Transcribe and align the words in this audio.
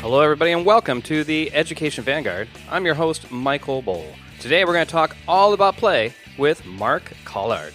Hello, 0.00 0.20
everybody, 0.20 0.52
and 0.52 0.64
welcome 0.64 1.02
to 1.02 1.24
the 1.24 1.52
Education 1.52 2.04
Vanguard. 2.04 2.46
I'm 2.70 2.86
your 2.86 2.94
host, 2.94 3.32
Michael 3.32 3.82
Bowl. 3.82 4.06
Today, 4.38 4.64
we're 4.64 4.72
going 4.72 4.86
to 4.86 4.90
talk 4.90 5.16
all 5.26 5.54
about 5.54 5.76
play 5.76 6.14
with 6.38 6.64
Mark 6.64 7.12
Collard. 7.24 7.74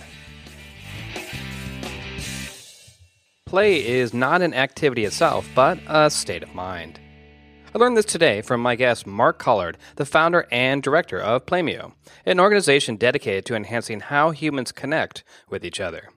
Play 3.46 3.86
is 3.86 4.13
not 4.13 4.41
an 4.41 4.54
activity 4.54 5.04
itself, 5.04 5.49
but 5.54 5.78
a 5.86 6.09
state 6.09 6.43
of 6.43 6.55
mind. 6.55 6.97
I 7.75 7.77
learned 7.77 7.97
this 7.97 8.05
today 8.05 8.41
from 8.41 8.61
my 8.61 8.75
guest, 8.75 9.05
Mark 9.05 9.37
Collard, 9.37 9.77
the 9.97 10.05
founder 10.05 10.47
and 10.49 10.81
director 10.81 11.19
of 11.19 11.45
Playmeo, 11.45 11.91
an 12.25 12.39
organization 12.39 12.95
dedicated 12.95 13.45
to 13.47 13.55
enhancing 13.55 13.99
how 13.99 14.31
humans 14.31 14.71
connect 14.71 15.25
with 15.49 15.65
each 15.65 15.81
other. 15.81 16.07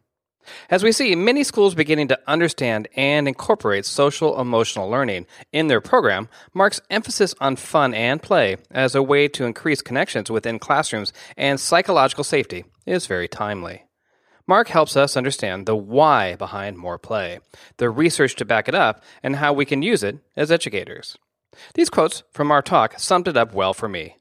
As 0.71 0.83
we 0.83 0.93
see, 0.93 1.15
many 1.15 1.45
schools 1.45 1.75
beginning 1.75 2.09
to 2.09 2.21
understand 2.27 2.89
and 2.97 3.27
incorporate 3.27 3.87
social 3.87 4.41
emotional 4.41 4.89
learning 4.89 5.27
in 5.53 5.69
their 5.69 5.81
program, 5.81 6.29
Mark's 6.55 6.81
emphasis 6.91 7.35
on 7.41 7.57
fun 7.57 7.95
and 7.95 8.23
play 8.23 8.57
as 8.71 8.95
a 8.95 9.03
way 9.03 9.29
to 9.29 9.45
increase 9.45 9.83
connections 9.83 10.31
within 10.31 10.59
classrooms 10.59 11.13
and 11.37 11.61
psychological 11.61 12.25
safety 12.25 12.65
is 12.87 13.07
very 13.07 13.29
timely. 13.29 13.85
Mark 14.49 14.69
helps 14.69 14.97
us 14.97 15.17
understand 15.17 15.67
the 15.67 15.75
why 15.75 16.37
behind 16.37 16.79
more 16.79 16.99
play, 16.99 17.41
the 17.79 17.91
research 17.91 18.37
to 18.37 18.45
back 18.45 18.69
it 18.69 18.75
up, 18.75 19.03
and 19.23 19.37
how 19.37 19.53
we 19.53 19.65
can 19.65 19.83
use 19.83 20.05
it 20.05 20.19
as 20.37 20.53
educators. 20.53 21.19
These 21.75 21.91
quotes 21.91 22.23
from 22.31 22.53
our 22.53 22.63
talk 22.63 22.99
summed 22.99 23.27
it 23.27 23.37
up 23.37 23.53
well 23.53 23.75
for 23.75 23.89
me. 23.89 24.17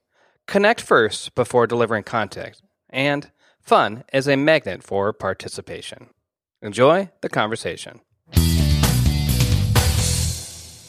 Connect 0.48 0.82
first 0.82 1.36
before 1.36 1.68
delivering 1.68 2.04
content, 2.04 2.62
and 2.90 3.30
fun 3.62 4.04
is 4.14 4.28
a 4.28 4.36
magnet 4.36 4.84
for 4.84 5.14
participation. 5.14 6.10
Enjoy 6.66 7.12
the 7.22 7.30
conversation. 7.30 8.02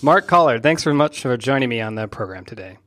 Mark 0.00 0.26
Collard, 0.26 0.62
thanks 0.62 0.82
very 0.82 0.96
much 0.96 1.20
for 1.20 1.36
joining 1.36 1.68
me 1.68 1.82
on 1.82 1.96
the 1.96 2.08
program 2.08 2.46
today. 2.46 2.78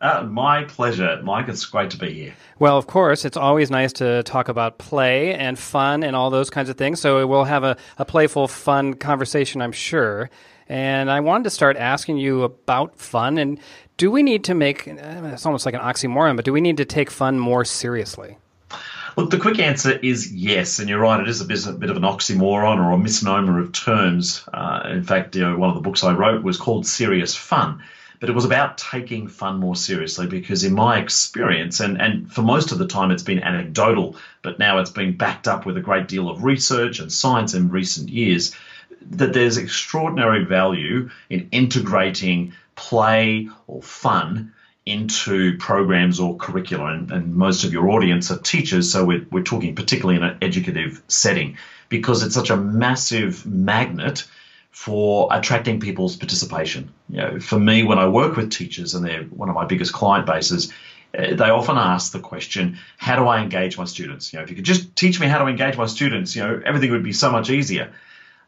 Uh, 0.00 0.24
my 0.24 0.64
pleasure, 0.64 1.20
Mike. 1.22 1.48
It's 1.48 1.64
great 1.64 1.90
to 1.90 1.96
be 1.96 2.12
here. 2.12 2.34
Well, 2.58 2.76
of 2.76 2.88
course, 2.88 3.24
it's 3.24 3.36
always 3.36 3.70
nice 3.70 3.92
to 3.94 4.24
talk 4.24 4.48
about 4.48 4.78
play 4.78 5.32
and 5.34 5.56
fun 5.56 6.02
and 6.02 6.16
all 6.16 6.30
those 6.30 6.50
kinds 6.50 6.68
of 6.68 6.76
things. 6.76 7.00
So 7.00 7.24
we'll 7.24 7.44
have 7.44 7.62
a, 7.62 7.76
a 7.98 8.04
playful, 8.04 8.48
fun 8.48 8.94
conversation, 8.94 9.62
I'm 9.62 9.70
sure. 9.70 10.28
And 10.68 11.08
I 11.08 11.20
wanted 11.20 11.44
to 11.44 11.50
start 11.50 11.76
asking 11.76 12.16
you 12.16 12.42
about 12.42 12.98
fun. 12.98 13.38
And 13.38 13.60
do 13.96 14.10
we 14.10 14.24
need 14.24 14.42
to 14.44 14.54
make 14.54 14.88
it's 14.88 15.46
almost 15.46 15.66
like 15.66 15.74
an 15.74 15.80
oxymoron, 15.80 16.34
but 16.34 16.44
do 16.44 16.52
we 16.52 16.60
need 16.60 16.78
to 16.78 16.84
take 16.84 17.12
fun 17.12 17.38
more 17.38 17.64
seriously? 17.64 18.38
Look, 19.16 19.30
the 19.30 19.38
quick 19.38 19.58
answer 19.58 19.92
is 19.92 20.32
yes, 20.32 20.78
and 20.78 20.88
you're 20.88 21.00
right. 21.00 21.20
It 21.20 21.28
is 21.28 21.42
a 21.42 21.44
bit, 21.44 21.90
of 21.90 21.96
an 21.96 22.02
oxymoron 22.02 22.78
or 22.78 22.92
a 22.92 22.98
misnomer 22.98 23.60
of 23.60 23.72
terms. 23.72 24.42
Uh, 24.52 24.82
in 24.86 25.02
fact, 25.02 25.36
you 25.36 25.42
know, 25.42 25.56
one 25.56 25.68
of 25.68 25.74
the 25.74 25.82
books 25.82 26.02
I 26.02 26.12
wrote 26.12 26.42
was 26.42 26.56
called 26.56 26.86
Serious 26.86 27.34
Fun, 27.34 27.82
but 28.20 28.30
it 28.30 28.34
was 28.34 28.46
about 28.46 28.78
taking 28.78 29.28
fun 29.28 29.58
more 29.58 29.76
seriously 29.76 30.26
because, 30.26 30.64
in 30.64 30.74
my 30.74 30.98
experience, 30.98 31.80
and, 31.80 32.00
and 32.00 32.32
for 32.32 32.40
most 32.40 32.72
of 32.72 32.78
the 32.78 32.86
time 32.86 33.10
it's 33.10 33.22
been 33.22 33.42
anecdotal, 33.42 34.16
but 34.40 34.58
now 34.58 34.78
it's 34.78 34.90
been 34.90 35.16
backed 35.16 35.46
up 35.46 35.66
with 35.66 35.76
a 35.76 35.82
great 35.82 36.08
deal 36.08 36.30
of 36.30 36.42
research 36.42 36.98
and 36.98 37.12
science 37.12 37.52
in 37.52 37.68
recent 37.68 38.08
years, 38.08 38.54
that 39.10 39.34
there's 39.34 39.58
extraordinary 39.58 40.44
value 40.44 41.10
in 41.28 41.48
integrating 41.52 42.54
play 42.76 43.48
or 43.66 43.82
fun 43.82 44.52
into 44.84 45.56
programs 45.58 46.18
or 46.18 46.36
curricula, 46.36 46.86
and, 46.86 47.10
and, 47.12 47.34
most 47.34 47.62
of 47.64 47.72
your 47.72 47.90
audience 47.90 48.30
are 48.32 48.38
teachers, 48.38 48.90
so 48.90 49.04
we're, 49.04 49.24
we're 49.30 49.42
talking 49.44 49.76
particularly 49.76 50.16
in 50.16 50.24
an 50.24 50.38
educative 50.42 51.00
setting 51.06 51.56
because 51.88 52.22
it's 52.24 52.34
such 52.34 52.50
a 52.50 52.56
massive 52.56 53.46
magnet 53.46 54.24
for 54.72 55.28
attracting 55.30 55.78
people's 55.78 56.16
participation. 56.16 56.92
You 57.08 57.18
know, 57.18 57.40
for 57.40 57.58
me, 57.58 57.84
when 57.84 57.98
I 57.98 58.08
work 58.08 58.36
with 58.36 58.50
teachers, 58.50 58.94
and 58.94 59.04
they're 59.04 59.22
one 59.24 59.48
of 59.48 59.54
my 59.54 59.66
biggest 59.66 59.92
client 59.92 60.26
bases, 60.26 60.72
uh, 61.16 61.34
they 61.34 61.50
often 61.50 61.76
ask 61.76 62.10
the 62.10 62.18
question, 62.18 62.78
"How 62.96 63.16
do 63.16 63.28
I 63.28 63.42
engage 63.42 63.78
my 63.78 63.84
students?" 63.84 64.32
You 64.32 64.38
know, 64.38 64.44
if 64.44 64.50
you 64.50 64.56
could 64.56 64.64
just 64.64 64.96
teach 64.96 65.20
me 65.20 65.26
how 65.28 65.38
to 65.38 65.46
engage 65.46 65.76
my 65.76 65.86
students, 65.86 66.34
you 66.34 66.42
know, 66.42 66.60
everything 66.64 66.90
would 66.90 67.04
be 67.04 67.12
so 67.12 67.30
much 67.30 67.50
easier. 67.50 67.92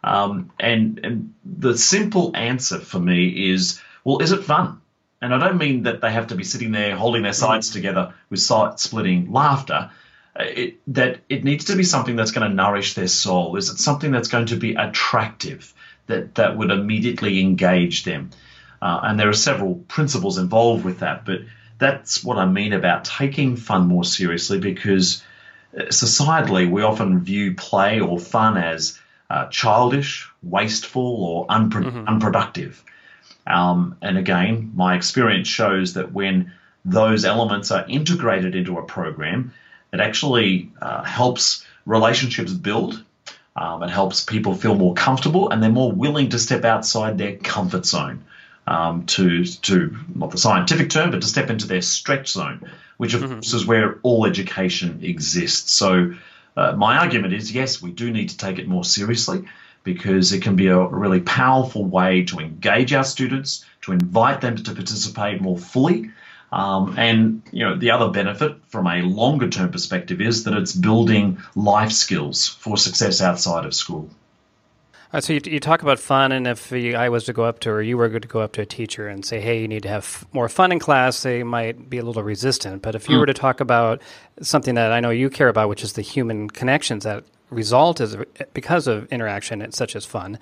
Um, 0.02 0.50
and 0.58 0.98
and 1.04 1.34
the 1.44 1.76
simple 1.76 2.32
answer 2.34 2.78
for 2.78 2.98
me 2.98 3.52
is, 3.52 3.80
well, 4.02 4.18
is 4.18 4.32
it 4.32 4.44
fun? 4.44 4.80
And 5.20 5.34
I 5.34 5.38
don't 5.38 5.58
mean 5.58 5.84
that 5.84 6.00
they 6.00 6.12
have 6.12 6.28
to 6.28 6.34
be 6.34 6.44
sitting 6.44 6.72
there 6.72 6.96
holding 6.96 7.22
their 7.22 7.32
sides 7.32 7.70
together 7.70 8.14
with 8.30 8.40
side 8.40 8.78
splitting 8.78 9.32
laughter. 9.32 9.90
Uh, 10.38 10.44
it, 10.44 10.80
that 10.88 11.20
it 11.28 11.44
needs 11.44 11.66
to 11.66 11.76
be 11.76 11.84
something 11.84 12.16
that's 12.16 12.32
going 12.32 12.48
to 12.48 12.54
nourish 12.54 12.94
their 12.94 13.08
soul. 13.08 13.56
Is 13.56 13.70
it 13.70 13.78
something 13.78 14.10
that's 14.10 14.28
going 14.28 14.46
to 14.46 14.56
be 14.56 14.74
attractive 14.74 15.72
that, 16.08 16.34
that 16.34 16.56
would 16.56 16.70
immediately 16.70 17.40
engage 17.40 18.04
them? 18.04 18.30
Uh, 18.82 19.00
and 19.04 19.18
there 19.18 19.28
are 19.28 19.32
several 19.32 19.76
principles 19.76 20.36
involved 20.36 20.84
with 20.84 20.98
that, 20.98 21.24
but 21.24 21.40
that's 21.78 22.22
what 22.22 22.38
I 22.38 22.46
mean 22.46 22.72
about 22.72 23.04
taking 23.04 23.56
fun 23.56 23.86
more 23.88 24.04
seriously 24.04 24.58
because 24.58 25.22
uh, 25.76 25.84
societally 25.84 26.70
we 26.70 26.82
often 26.82 27.20
view 27.20 27.54
play 27.54 28.00
or 28.00 28.18
fun 28.18 28.56
as 28.56 29.00
uh, 29.30 29.46
childish, 29.48 30.28
wasteful, 30.42 31.24
or 31.24 31.46
unpro- 31.46 31.84
mm-hmm. 31.84 32.08
unproductive. 32.08 32.84
Um, 33.46 33.96
and 34.00 34.16
again, 34.16 34.72
my 34.74 34.96
experience 34.96 35.48
shows 35.48 35.94
that 35.94 36.12
when 36.12 36.52
those 36.84 37.24
elements 37.24 37.70
are 37.70 37.84
integrated 37.88 38.54
into 38.54 38.78
a 38.78 38.82
program, 38.82 39.52
it 39.92 40.00
actually 40.00 40.70
uh, 40.80 41.02
helps 41.02 41.64
relationships 41.86 42.52
build. 42.52 43.02
Um, 43.56 43.82
it 43.82 43.90
helps 43.90 44.24
people 44.24 44.54
feel 44.54 44.74
more 44.74 44.94
comfortable 44.94 45.50
and 45.50 45.62
they're 45.62 45.70
more 45.70 45.92
willing 45.92 46.30
to 46.30 46.38
step 46.38 46.64
outside 46.64 47.18
their 47.18 47.36
comfort 47.36 47.86
zone. 47.86 48.24
Um, 48.66 49.04
to 49.04 49.44
to 49.44 49.94
not 50.14 50.30
the 50.30 50.38
scientific 50.38 50.88
term, 50.88 51.10
but 51.10 51.20
to 51.20 51.26
step 51.26 51.50
into 51.50 51.66
their 51.66 51.82
stretch 51.82 52.32
zone, 52.32 52.72
which 52.96 53.12
of 53.12 53.20
mm-hmm. 53.20 53.34
course 53.34 53.52
is 53.52 53.66
where 53.66 53.98
all 54.02 54.24
education 54.24 55.00
exists. 55.02 55.70
So, 55.70 56.14
uh, 56.56 56.72
my 56.72 56.96
argument 56.96 57.34
is 57.34 57.52
yes, 57.52 57.82
we 57.82 57.90
do 57.90 58.10
need 58.10 58.30
to 58.30 58.38
take 58.38 58.58
it 58.58 58.66
more 58.66 58.82
seriously 58.82 59.44
because 59.84 60.32
it 60.32 60.42
can 60.42 60.56
be 60.56 60.66
a 60.66 60.86
really 60.86 61.20
powerful 61.20 61.84
way 61.84 62.24
to 62.24 62.40
engage 62.40 62.92
our 62.92 63.04
students, 63.04 63.64
to 63.82 63.92
invite 63.92 64.40
them 64.40 64.56
to 64.56 64.74
participate 64.74 65.40
more 65.40 65.58
fully. 65.58 66.10
Um, 66.50 66.94
and 66.98 67.42
you 67.50 67.64
know 67.64 67.76
the 67.76 67.90
other 67.90 68.08
benefit 68.08 68.56
from 68.68 68.86
a 68.86 69.02
longer 69.02 69.48
term 69.48 69.70
perspective 69.72 70.20
is 70.20 70.44
that 70.44 70.54
it's 70.54 70.72
building 70.72 71.38
life 71.54 71.90
skills 71.90 72.46
for 72.48 72.76
success 72.76 73.20
outside 73.20 73.64
of 73.64 73.74
school. 73.74 74.08
Uh, 75.12 75.20
so 75.20 75.32
you, 75.32 75.40
you, 75.44 75.60
talk 75.60 75.82
about 75.82 76.00
fun, 76.00 76.32
and 76.32 76.46
if 76.48 76.72
I 76.72 77.08
was 77.08 77.24
to 77.24 77.32
go 77.32 77.44
up 77.44 77.60
to, 77.60 77.70
or 77.70 77.82
you 77.82 77.96
were 77.96 78.08
going 78.08 78.22
to 78.22 78.28
go 78.28 78.40
up 78.40 78.52
to 78.54 78.62
a 78.62 78.66
teacher 78.66 79.06
and 79.06 79.24
say, 79.24 79.40
"Hey, 79.40 79.60
you 79.60 79.68
need 79.68 79.84
to 79.84 79.88
have 79.88 80.26
more 80.32 80.48
fun 80.48 80.72
in 80.72 80.80
class," 80.80 81.22
they 81.22 81.44
might 81.44 81.88
be 81.88 81.98
a 81.98 82.04
little 82.04 82.24
resistant. 82.24 82.82
But 82.82 82.96
if 82.96 83.08
you 83.08 83.16
mm. 83.16 83.20
were 83.20 83.26
to 83.26 83.34
talk 83.34 83.60
about 83.60 84.02
something 84.40 84.74
that 84.74 84.92
I 84.92 84.98
know 84.98 85.10
you 85.10 85.30
care 85.30 85.48
about, 85.48 85.68
which 85.68 85.84
is 85.84 85.92
the 85.92 86.02
human 86.02 86.50
connections 86.50 87.04
that 87.04 87.24
result 87.54 88.00
is 88.00 88.16
because 88.52 88.86
of 88.86 89.10
interaction 89.12 89.62
it's 89.62 89.76
such 89.76 89.96
as 89.96 90.04
fun. 90.04 90.38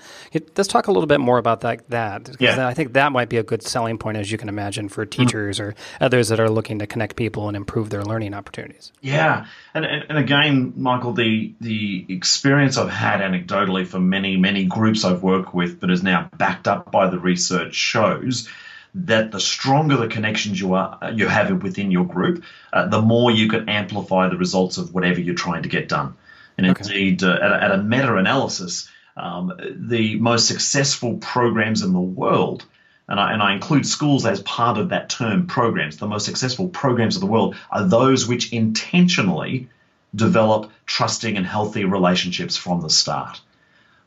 let's 0.57 0.69
talk 0.69 0.89
a 0.89 0.93
little 0.93 1.07
bit 1.07 1.21
more 1.21 1.39
about 1.39 1.61
that. 1.61 1.89
That 1.89 2.37
yeah. 2.41 2.67
I 2.67 2.75
think 2.75 2.95
that 2.95 3.13
might 3.13 3.29
be 3.29 3.37
a 3.37 3.43
good 3.43 3.63
selling 3.63 3.99
point, 3.99 4.17
as 4.19 4.31
you 4.31 4.39
can 4.39 4.49
imagine, 4.49 4.89
for 4.89 5.05
mm-hmm. 5.05 5.23
teachers 5.23 5.59
mm-hmm. 5.59 5.69
or 5.69 5.75
others 6.01 6.29
that 6.29 6.41
are 6.41 6.51
looking 6.51 6.79
to 6.81 6.87
connect 6.87 7.17
people 7.17 7.49
and 7.49 7.57
improve 7.57 7.91
their 7.91 8.05
learning 8.05 8.35
opportunities. 8.35 8.93
Yeah, 9.01 9.47
and 9.75 9.85
and, 9.85 10.05
and 10.09 10.19
again, 10.19 10.75
Michael, 10.77 11.13
the 11.13 11.55
the 11.61 12.07
experience 12.09 12.77
I've 12.77 12.91
had 12.91 13.21
anecdotally 13.21 13.87
for 13.87 14.01
many 14.01 14.37
many 14.37 14.65
groups 14.65 15.05
I've 15.05 15.23
worked 15.23 15.55
with, 15.55 15.81
but 15.81 15.91
is 15.91 16.03
now 16.03 16.31
backed 16.37 16.69
up 16.69 16.91
by 16.91 17.09
the 17.09 17.19
research 17.19 17.75
shows 17.75 18.49
that 18.95 19.31
the 19.31 19.41
stronger 19.41 19.97
the 19.97 20.09
connections 20.09 20.61
you 20.61 20.75
are 20.75 20.99
you 21.15 21.27
have 21.29 21.63
within 21.63 21.91
your 21.91 22.05
group, 22.05 22.45
uh, 22.73 22.87
the 22.87 23.01
more 23.01 23.31
you 23.31 23.49
can 23.49 23.69
amplify 23.69 24.29
the 24.29 24.37
results 24.37 24.79
of 24.79 24.93
whatever 24.93 25.21
you're 25.21 25.35
trying 25.35 25.63
to 25.63 25.69
get 25.69 25.89
done. 25.89 26.15
And 26.65 26.77
okay. 26.79 26.85
indeed, 26.85 27.23
uh, 27.23 27.39
at, 27.43 27.53
a, 27.53 27.63
at, 27.65 27.73
a, 27.73 27.79
meta-analysis, 27.79 28.89
um, 29.17 29.53
the 29.75 30.19
most 30.19 30.49
successful 30.49 31.19
programs 31.19 31.83
in 31.83 31.93
the 31.93 32.01
world, 32.01 32.65
and 33.09 33.21
I, 33.21 33.33
and 33.33 33.43
I 33.43 33.55
include 33.55 33.87
schools 33.87 34.25
as 34.25 34.41
part 34.43 34.79
of 34.79 34.91
that 34.91 35.11
term, 35.11 35.47
programs. 35.47 35.97
The 35.97 36.07
most 36.07 36.25
successful 36.25 36.69
programs 36.69 37.17
of 37.17 37.21
the 37.21 37.27
world 37.27 37.57
are 37.71 37.85
those 37.85 38.27
which 38.27 38.53
intentionally 38.53 39.69
develop 40.15 40.71
trusting 40.87 41.37
and 41.37 41.47
healthy 41.47 41.85
relationships 41.85 42.57
from 42.57 42.81
the 42.81 42.91
start. 42.91 43.41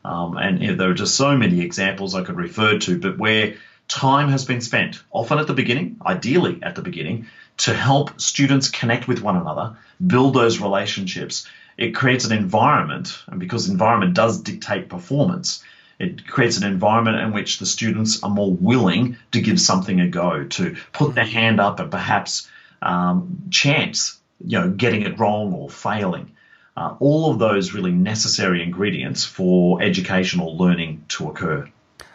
Um, 0.04 0.36
and 0.36 0.60
you 0.60 0.68
know, 0.68 0.76
there 0.76 0.90
are 0.90 0.94
just 0.94 1.16
so 1.16 1.36
many 1.36 1.60
examples 1.60 2.14
I 2.14 2.22
could 2.22 2.36
refer 2.36 2.78
to, 2.78 2.98
but 2.98 3.18
where 3.18 3.54
time 3.88 4.28
has 4.28 4.44
been 4.44 4.60
spent, 4.60 5.02
often 5.10 5.38
at 5.38 5.46
the 5.46 5.54
beginning, 5.54 6.00
ideally 6.04 6.60
at 6.62 6.74
the 6.74 6.82
beginning, 6.82 7.26
to 7.58 7.74
help 7.74 8.20
students 8.20 8.68
connect 8.68 9.08
with 9.08 9.22
one 9.22 9.36
another, 9.36 9.76
build 10.04 10.34
those 10.34 10.60
relationships, 10.60 11.46
it 11.78 11.94
creates 11.94 12.24
an 12.24 12.32
environment, 12.32 13.18
and 13.26 13.38
because 13.38 13.68
environment 13.68 14.14
does 14.14 14.40
dictate 14.40 14.88
performance, 14.88 15.62
it 15.98 16.26
creates 16.26 16.56
an 16.56 16.64
environment 16.64 17.18
in 17.18 17.32
which 17.32 17.58
the 17.58 17.66
students 17.66 18.22
are 18.22 18.30
more 18.30 18.52
willing 18.52 19.16
to 19.32 19.40
give 19.40 19.60
something 19.60 20.00
a 20.00 20.08
go, 20.08 20.44
to 20.44 20.76
put 20.92 21.14
their 21.14 21.24
hand 21.24 21.60
up 21.60 21.80
and 21.80 21.90
perhaps 21.90 22.48
um, 22.82 23.42
chance, 23.50 24.18
you 24.44 24.58
know, 24.58 24.70
getting 24.70 25.02
it 25.02 25.18
wrong 25.18 25.52
or 25.52 25.70
failing. 25.70 26.32
Uh, 26.76 26.94
all 27.00 27.30
of 27.30 27.38
those 27.38 27.72
really 27.72 27.92
necessary 27.92 28.62
ingredients 28.62 29.24
for 29.24 29.80
educational 29.82 30.58
learning 30.58 31.02
to 31.08 31.28
occur. 31.28 31.66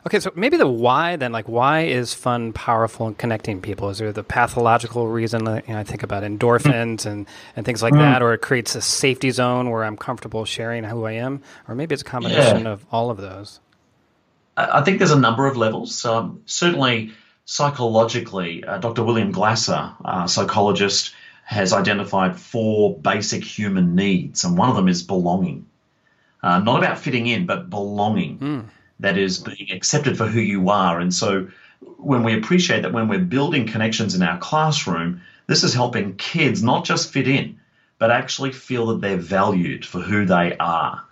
Okay, 0.06 0.20
so 0.20 0.32
maybe 0.36 0.58
the 0.58 0.68
why 0.68 1.16
then, 1.16 1.32
like, 1.32 1.48
why 1.48 1.82
is 1.82 2.14
fun 2.14 2.54
powerful 2.54 3.08
in 3.08 3.14
connecting 3.14 3.62
people? 3.62 3.90
Is 3.90 4.00
there 4.00 4.12
the 4.12 4.24
pathological 4.24 5.08
reason? 5.08 5.42
You 5.46 5.74
know, 5.74 5.80
I 5.80 5.84
think 5.84 6.02
about 6.02 6.24
endorphins 6.24 7.06
and, 7.06 7.28
and 7.56 7.66
things 7.66 7.84
like 7.84 7.94
mm. 7.94 8.00
that, 8.00 8.24
or 8.24 8.34
it 8.34 8.40
creates 8.40 8.74
a 8.76 8.82
safety 8.82 9.30
zone 9.30 9.70
where 9.70 9.84
I'm 9.84 9.98
comfortable 9.98 10.44
sharing 10.44 10.84
who 10.84 11.06
I 11.06 11.14
am, 11.14 11.44
or 11.68 11.76
maybe 11.76 11.94
it's 11.94 12.02
a 12.02 12.06
combination 12.06 12.64
yeah. 12.64 12.72
of 12.72 12.86
all 12.92 13.12
of 13.12 13.18
those. 13.18 13.60
I 14.58 14.82
think 14.82 14.98
there's 14.98 15.12
a 15.12 15.20
number 15.20 15.46
of 15.46 15.56
levels. 15.56 16.04
Um, 16.04 16.42
certainly, 16.46 17.12
psychologically, 17.46 18.64
uh, 18.64 18.80
Dr. 18.80 19.04
William 19.04 19.32
Glasser, 19.32 19.94
a 20.04 20.28
psychologist, 20.28 21.14
has 21.46 21.74
identified 21.74 22.40
four 22.40 22.98
basic 22.98 23.44
human 23.44 23.96
needs, 23.96 24.44
and 24.46 24.58
one 24.58 24.70
of 24.70 24.76
them 24.76 24.88
is 24.88 25.04
belonging. 25.04 25.68
Uh, 26.42 26.60
not 26.60 26.80
about 26.80 26.98
fitting 26.98 27.28
in, 27.28 27.46
but 27.46 27.70
belonging. 27.70 28.40
Mm 28.40 28.66
that 29.02 29.18
is 29.18 29.40
being 29.40 29.72
accepted 29.72 30.18
for 30.18 30.26
who 30.26 30.40
you 30.40 30.70
are. 30.70 31.00
And 31.00 31.14
so 31.14 31.50
when 31.98 32.24
we 32.24 32.38
appreciate 32.38 32.82
that 32.84 32.94
when 32.94 33.08
we're 33.08 33.20
building 33.20 33.68
connections 33.68 34.16
in 34.16 34.24
our 34.24 34.38
classroom, 34.38 35.22
this 35.48 35.64
is 35.64 35.74
helping 35.74 36.16
kids 36.16 36.64
not 36.64 36.86
just 36.86 37.12
fit 37.12 37.28
in, 37.28 37.60
but 37.98 38.12
actually 38.12 38.52
feel 38.52 38.88
that 38.88 39.02
they're 39.02 39.18
valued 39.18 39.86
for 39.86 40.00
who 40.00 40.26
they 40.26 40.56
are 40.58 41.04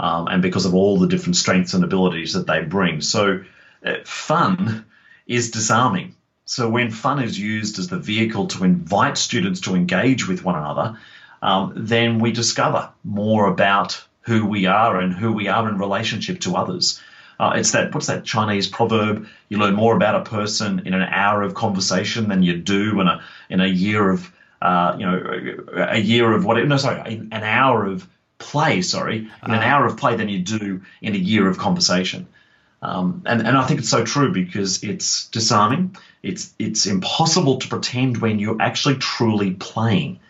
um, 0.00 0.28
and 0.28 0.42
because 0.42 0.64
of 0.64 0.74
all 0.74 0.98
the 0.98 1.06
different 1.06 1.36
strengths 1.36 1.74
and 1.74 1.84
abilities 1.84 2.32
that 2.32 2.46
they 2.46 2.62
bring. 2.62 3.00
So 3.00 3.44
uh, 3.84 3.94
fun 4.04 4.86
is 5.26 5.50
disarming. 5.50 6.16
So 6.44 6.68
when 6.68 6.90
fun 6.90 7.22
is 7.22 7.38
used 7.38 7.78
as 7.78 7.88
the 7.88 7.98
vehicle 7.98 8.48
to 8.48 8.64
invite 8.64 9.16
students 9.16 9.60
to 9.60 9.74
engage 9.74 10.28
with 10.28 10.44
one 10.44 10.56
another, 10.56 10.98
um, 11.42 11.72
then 11.76 12.18
we 12.18 12.32
discover 12.32 12.90
more 13.02 13.46
about 13.46 14.02
who 14.22 14.46
we 14.46 14.66
are 14.66 14.98
and 14.98 15.12
who 15.12 15.32
we 15.32 15.48
are 15.48 15.68
in 15.68 15.78
relationship 15.78 16.40
to 16.40 16.56
others. 16.56 17.00
Uh, 17.38 17.54
it's 17.56 17.72
that 17.72 17.94
what's 17.94 18.06
that 18.06 18.24
Chinese 18.24 18.66
proverb? 18.66 19.26
You 19.48 19.58
learn 19.58 19.74
more 19.74 19.96
about 19.96 20.14
a 20.14 20.30
person 20.30 20.82
in 20.86 20.94
an 20.94 21.02
hour 21.02 21.42
of 21.42 21.54
conversation 21.54 22.28
than 22.28 22.42
you 22.42 22.58
do 22.58 23.00
in 23.00 23.08
a 23.08 23.22
in 23.50 23.60
a 23.60 23.66
year 23.66 24.10
of 24.10 24.32
uh, 24.62 24.96
you 24.98 25.06
know 25.06 25.76
a 25.76 25.98
year 25.98 26.32
of 26.32 26.44
what? 26.44 26.64
No, 26.66 26.76
sorry, 26.76 27.16
an 27.16 27.32
hour 27.32 27.86
of 27.86 28.08
play. 28.38 28.82
Sorry, 28.82 29.18
in 29.18 29.50
an 29.50 29.60
ah. 29.62 29.66
hour 29.66 29.86
of 29.86 29.96
play 29.96 30.16
than 30.16 30.28
you 30.28 30.40
do 30.40 30.82
in 31.02 31.14
a 31.14 31.18
year 31.18 31.48
of 31.48 31.58
conversation. 31.58 32.26
Um, 32.84 33.22
and, 33.24 33.46
and 33.46 33.56
I 33.56 33.66
think 33.66 33.80
it's 33.80 33.88
so 33.88 34.04
true 34.04 34.32
because 34.32 34.84
it's 34.84 35.28
disarming. 35.28 35.96
It's 36.22 36.54
it's 36.58 36.86
impossible 36.86 37.58
to 37.58 37.68
pretend 37.68 38.18
when 38.18 38.38
you're 38.38 38.60
actually 38.60 38.96
truly 38.96 39.52
playing. 39.52 40.20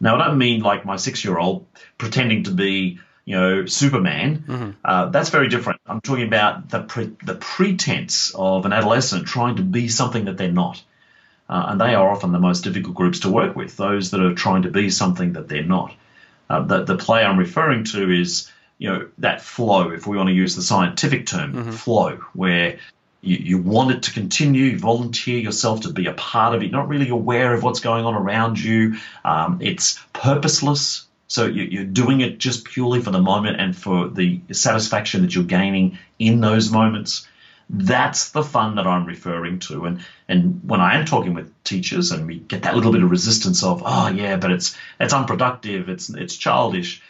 Now 0.00 0.16
I 0.16 0.28
don't 0.28 0.38
mean 0.38 0.60
like 0.60 0.84
my 0.84 0.96
six 0.96 1.24
year 1.24 1.38
old 1.38 1.66
pretending 1.98 2.44
to 2.44 2.52
be 2.52 3.00
you 3.24 3.36
know, 3.36 3.66
Superman, 3.66 4.44
mm-hmm. 4.46 4.70
uh, 4.84 5.06
that's 5.06 5.30
very 5.30 5.48
different. 5.48 5.80
I'm 5.86 6.00
talking 6.00 6.26
about 6.26 6.68
the 6.68 6.82
pre- 6.82 7.16
the 7.24 7.34
pretense 7.34 8.32
of 8.34 8.66
an 8.66 8.72
adolescent 8.72 9.26
trying 9.26 9.56
to 9.56 9.62
be 9.62 9.88
something 9.88 10.26
that 10.26 10.36
they're 10.36 10.52
not, 10.52 10.82
uh, 11.48 11.66
and 11.68 11.80
they 11.80 11.94
are 11.94 12.10
often 12.10 12.32
the 12.32 12.38
most 12.38 12.64
difficult 12.64 12.94
groups 12.94 13.20
to 13.20 13.30
work 13.30 13.56
with. 13.56 13.76
Those 13.76 14.10
that 14.10 14.20
are 14.20 14.34
trying 14.34 14.62
to 14.62 14.70
be 14.70 14.90
something 14.90 15.34
that 15.34 15.48
they're 15.48 15.62
not. 15.62 15.94
Uh, 16.50 16.62
the 16.62 16.84
the 16.84 16.96
play 16.96 17.24
I'm 17.24 17.38
referring 17.38 17.84
to 17.84 18.10
is 18.10 18.50
you 18.78 18.90
know 18.90 19.08
that 19.18 19.40
flow, 19.40 19.90
if 19.90 20.06
we 20.06 20.16
want 20.16 20.28
to 20.28 20.34
use 20.34 20.54
the 20.54 20.62
scientific 20.62 21.26
term, 21.26 21.54
mm-hmm. 21.54 21.70
flow, 21.70 22.18
where 22.34 22.78
you, 23.22 23.38
you 23.38 23.58
want 23.58 23.90
it 23.90 24.02
to 24.04 24.12
continue, 24.12 24.66
you 24.66 24.78
volunteer 24.78 25.38
yourself 25.38 25.82
to 25.82 25.92
be 25.92 26.06
a 26.06 26.12
part 26.12 26.54
of 26.54 26.62
it, 26.62 26.70
not 26.70 26.88
really 26.88 27.08
aware 27.08 27.54
of 27.54 27.62
what's 27.62 27.80
going 27.80 28.04
on 28.04 28.14
around 28.14 28.62
you. 28.62 28.96
Um, 29.24 29.60
it's 29.62 29.98
purposeless, 30.12 31.06
so 31.34 31.46
you're 31.46 31.84
doing 31.84 32.20
it 32.20 32.38
just 32.38 32.64
purely 32.64 33.00
for 33.00 33.10
the 33.10 33.20
moment 33.20 33.60
and 33.60 33.76
for 33.76 34.08
the 34.08 34.40
satisfaction 34.52 35.22
that 35.22 35.34
you're 35.34 35.42
gaining 35.42 35.98
in 36.16 36.40
those 36.40 36.70
moments. 36.70 37.26
That's 37.68 38.30
the 38.30 38.44
fun 38.44 38.76
that 38.76 38.86
I'm 38.86 39.04
referring 39.04 39.58
to. 39.66 39.86
And 39.86 40.04
and 40.28 40.60
when 40.62 40.80
I 40.80 40.94
am 40.94 41.06
talking 41.06 41.34
with 41.34 41.50
teachers 41.64 42.12
and 42.12 42.28
we 42.28 42.38
get 42.38 42.62
that 42.62 42.76
little 42.76 42.92
bit 42.92 43.02
of 43.02 43.10
resistance 43.10 43.64
of, 43.64 43.82
oh 43.84 44.06
yeah, 44.10 44.36
but 44.36 44.52
it's 44.52 44.76
it's 45.00 45.12
unproductive, 45.12 45.88
it's 45.88 46.08
it's 46.08 46.36
childish. 46.36 47.02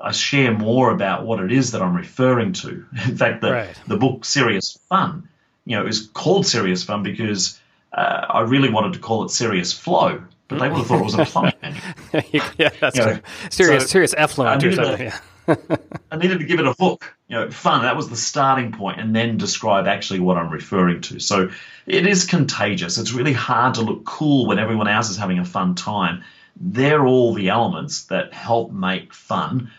I 0.00 0.10
share 0.10 0.52
more 0.52 0.90
about 0.90 1.24
what 1.24 1.38
it 1.38 1.52
is 1.52 1.70
that 1.70 1.80
I'm 1.80 1.94
referring 1.94 2.54
to. 2.54 2.84
In 3.06 3.16
fact, 3.16 3.42
the, 3.42 3.52
right. 3.52 3.80
the 3.86 3.96
book 3.96 4.24
Serious 4.24 4.76
Fun, 4.88 5.28
you 5.64 5.76
know, 5.76 5.86
is 5.86 6.08
called 6.08 6.48
Serious 6.48 6.82
Fun 6.82 7.04
because 7.04 7.60
uh, 7.92 8.26
I 8.28 8.40
really 8.40 8.70
wanted 8.70 8.94
to 8.94 8.98
call 8.98 9.24
it 9.24 9.30
Serious 9.30 9.72
Flow 9.72 10.24
but 10.48 10.58
they 10.58 10.68
would 10.68 10.78
have 10.78 10.86
thought 10.86 11.00
it 11.00 11.04
was 11.04 11.14
a 11.14 11.24
plumbing 11.24 11.52
manual. 11.62 11.82
yeah, 12.58 12.70
that's 12.80 12.96
you 12.96 13.02
true. 13.02 13.12
Know, 13.14 13.20
serious, 13.50 13.82
so 13.84 13.88
serious 13.88 14.14
effluent 14.16 14.64
or 14.64 14.72
something. 14.72 15.10
To, 15.46 15.80
I 16.10 16.16
needed 16.16 16.40
to 16.40 16.44
give 16.44 16.58
it 16.58 16.66
a 16.66 16.72
hook. 16.72 17.14
You 17.28 17.36
know, 17.36 17.50
fun. 17.50 17.82
That 17.82 17.96
was 17.96 18.08
the 18.08 18.16
starting 18.16 18.72
point, 18.72 19.00
and 19.00 19.14
then 19.14 19.36
describe 19.36 19.86
actually 19.86 20.20
what 20.20 20.38
I'm 20.38 20.50
referring 20.50 21.02
to. 21.02 21.20
So 21.20 21.50
it 21.86 22.06
is 22.06 22.24
contagious. 22.24 22.98
It's 22.98 23.12
really 23.12 23.34
hard 23.34 23.74
to 23.74 23.82
look 23.82 24.04
cool 24.04 24.46
when 24.46 24.58
everyone 24.58 24.88
else 24.88 25.10
is 25.10 25.18
having 25.18 25.38
a 25.38 25.44
fun 25.44 25.74
time. 25.74 26.24
They're 26.60 27.06
all 27.06 27.34
the 27.34 27.50
elements 27.50 28.04
that 28.04 28.32
help 28.32 28.72
make 28.72 29.14
fun 29.14 29.70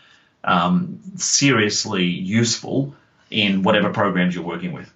um, 0.44 1.00
seriously 1.15 2.06
useful 2.06 2.95
in 3.30 3.63
whatever 3.63 3.92
programs 3.92 4.33
you're 4.36 4.45
working 4.45 4.72
with. 4.72 4.92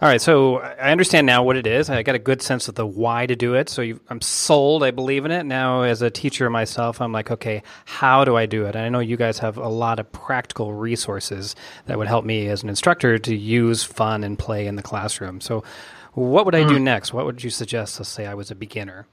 All 0.00 0.08
right, 0.08 0.20
so 0.20 0.58
I 0.58 0.92
understand 0.92 1.26
now 1.26 1.42
what 1.42 1.56
it 1.56 1.66
is. 1.66 1.90
I 1.90 2.04
got 2.04 2.14
a 2.14 2.20
good 2.20 2.40
sense 2.40 2.68
of 2.68 2.76
the 2.76 2.86
why 2.86 3.26
to 3.26 3.34
do 3.34 3.54
it. 3.54 3.68
So 3.68 3.82
you, 3.82 4.00
I'm 4.08 4.20
sold. 4.20 4.84
I 4.84 4.92
believe 4.92 5.24
in 5.24 5.32
it. 5.32 5.44
Now, 5.44 5.82
as 5.82 6.02
a 6.02 6.10
teacher 6.10 6.48
myself, 6.48 7.00
I'm 7.00 7.10
like, 7.10 7.32
okay, 7.32 7.64
how 7.84 8.24
do 8.24 8.36
I 8.36 8.46
do 8.46 8.66
it? 8.66 8.76
And 8.76 8.84
I 8.84 8.90
know 8.90 9.00
you 9.00 9.16
guys 9.16 9.40
have 9.40 9.56
a 9.56 9.68
lot 9.68 9.98
of 9.98 10.12
practical 10.12 10.72
resources 10.72 11.56
that 11.86 11.98
would 11.98 12.06
help 12.06 12.24
me 12.24 12.46
as 12.46 12.62
an 12.62 12.68
instructor 12.68 13.18
to 13.18 13.34
use 13.34 13.82
fun 13.82 14.22
and 14.22 14.38
play 14.38 14.68
in 14.68 14.76
the 14.76 14.82
classroom. 14.82 15.40
So, 15.40 15.64
what 16.12 16.46
would 16.46 16.54
I 16.54 16.62
do 16.62 16.76
hmm. 16.76 16.84
next? 16.84 17.12
What 17.12 17.26
would 17.26 17.42
you 17.42 17.50
suggest? 17.50 17.98
Let's 17.98 18.08
say 18.08 18.26
I 18.26 18.34
was 18.34 18.52
a 18.52 18.54
beginner 18.54 19.08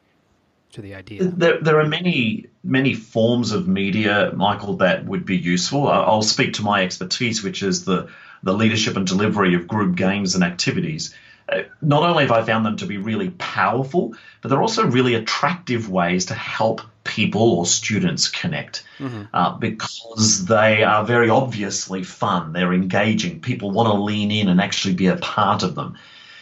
to 0.73 0.81
the 0.81 0.93
idea. 0.93 1.23
There, 1.23 1.59
there 1.61 1.79
are 1.79 1.87
many 1.87 2.45
many 2.63 2.93
forms 2.93 3.51
of 3.51 3.67
media, 3.67 4.31
Michael, 4.35 4.77
that 4.77 5.05
would 5.05 5.25
be 5.25 5.37
useful. 5.37 5.87
I'll 5.87 6.21
speak 6.21 6.53
to 6.53 6.63
my 6.63 6.83
expertise, 6.83 7.43
which 7.43 7.63
is 7.63 7.85
the 7.85 8.09
the 8.45 8.53
leadership 8.53 8.95
and 8.95 9.05
delivery 9.05 9.55
of 9.55 9.67
group 9.67 9.95
games 9.97 10.35
and 10.35 10.43
activities. 10.43 11.13
Uh, 11.49 11.63
not 11.81 12.03
only 12.03 12.23
have 12.23 12.31
I 12.31 12.43
found 12.43 12.65
them 12.65 12.77
to 12.77 12.85
be 12.85 12.97
really 12.97 13.31
powerful, 13.31 14.15
but 14.41 14.49
they're 14.49 14.61
also 14.61 14.85
really 14.87 15.15
attractive 15.15 15.89
ways 15.89 16.27
to 16.27 16.33
help 16.33 16.81
people 17.03 17.59
or 17.59 17.65
students 17.65 18.29
connect 18.29 18.83
mm-hmm. 18.99 19.23
uh, 19.33 19.57
because 19.57 20.45
they 20.45 20.83
are 20.83 21.03
very 21.03 21.29
obviously 21.29 22.03
fun. 22.03 22.53
They're 22.53 22.73
engaging. 22.73 23.41
People 23.41 23.71
want 23.71 23.87
to 23.87 24.01
lean 24.01 24.31
in 24.31 24.47
and 24.47 24.61
actually 24.61 24.93
be 24.93 25.07
a 25.07 25.17
part 25.17 25.61
of 25.61 25.75
them. 25.75 25.97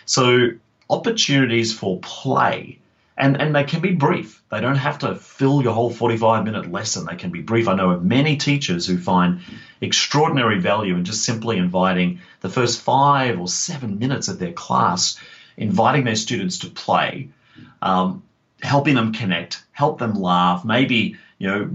So, 0.05 0.51
opportunities 0.89 1.77
for 1.77 1.99
play 1.99 2.79
and 3.17 3.39
and 3.39 3.55
they 3.55 3.63
can 3.63 3.81
be 3.81 3.93
brief. 3.93 4.41
They 4.49 4.61
don't 4.61 4.75
have 4.75 4.99
to 4.99 5.15
fill 5.15 5.61
your 5.61 5.73
whole 5.73 5.91
45 5.91 6.45
minute 6.45 6.71
lesson. 6.71 7.05
They 7.05 7.15
can 7.15 7.31
be 7.31 7.41
brief. 7.41 7.67
I 7.67 7.75
know 7.75 7.91
of 7.91 8.03
many 8.03 8.37
teachers 8.37 8.85
who 8.87 8.97
find 8.97 9.41
extraordinary 9.81 10.59
value 10.59 10.95
in 10.95 11.05
just 11.05 11.23
simply 11.23 11.57
inviting 11.57 12.21
the 12.41 12.49
first 12.49 12.81
five 12.81 13.39
or 13.39 13.47
seven 13.47 13.99
minutes 13.99 14.27
of 14.27 14.39
their 14.39 14.51
class, 14.51 15.19
inviting 15.57 16.05
their 16.05 16.15
students 16.15 16.59
to 16.59 16.67
play, 16.67 17.29
um, 17.81 18.23
helping 18.61 18.95
them 18.95 19.13
connect, 19.13 19.63
help 19.71 19.99
them 19.99 20.15
laugh, 20.15 20.65
maybe 20.65 21.17
you 21.37 21.47
know 21.47 21.69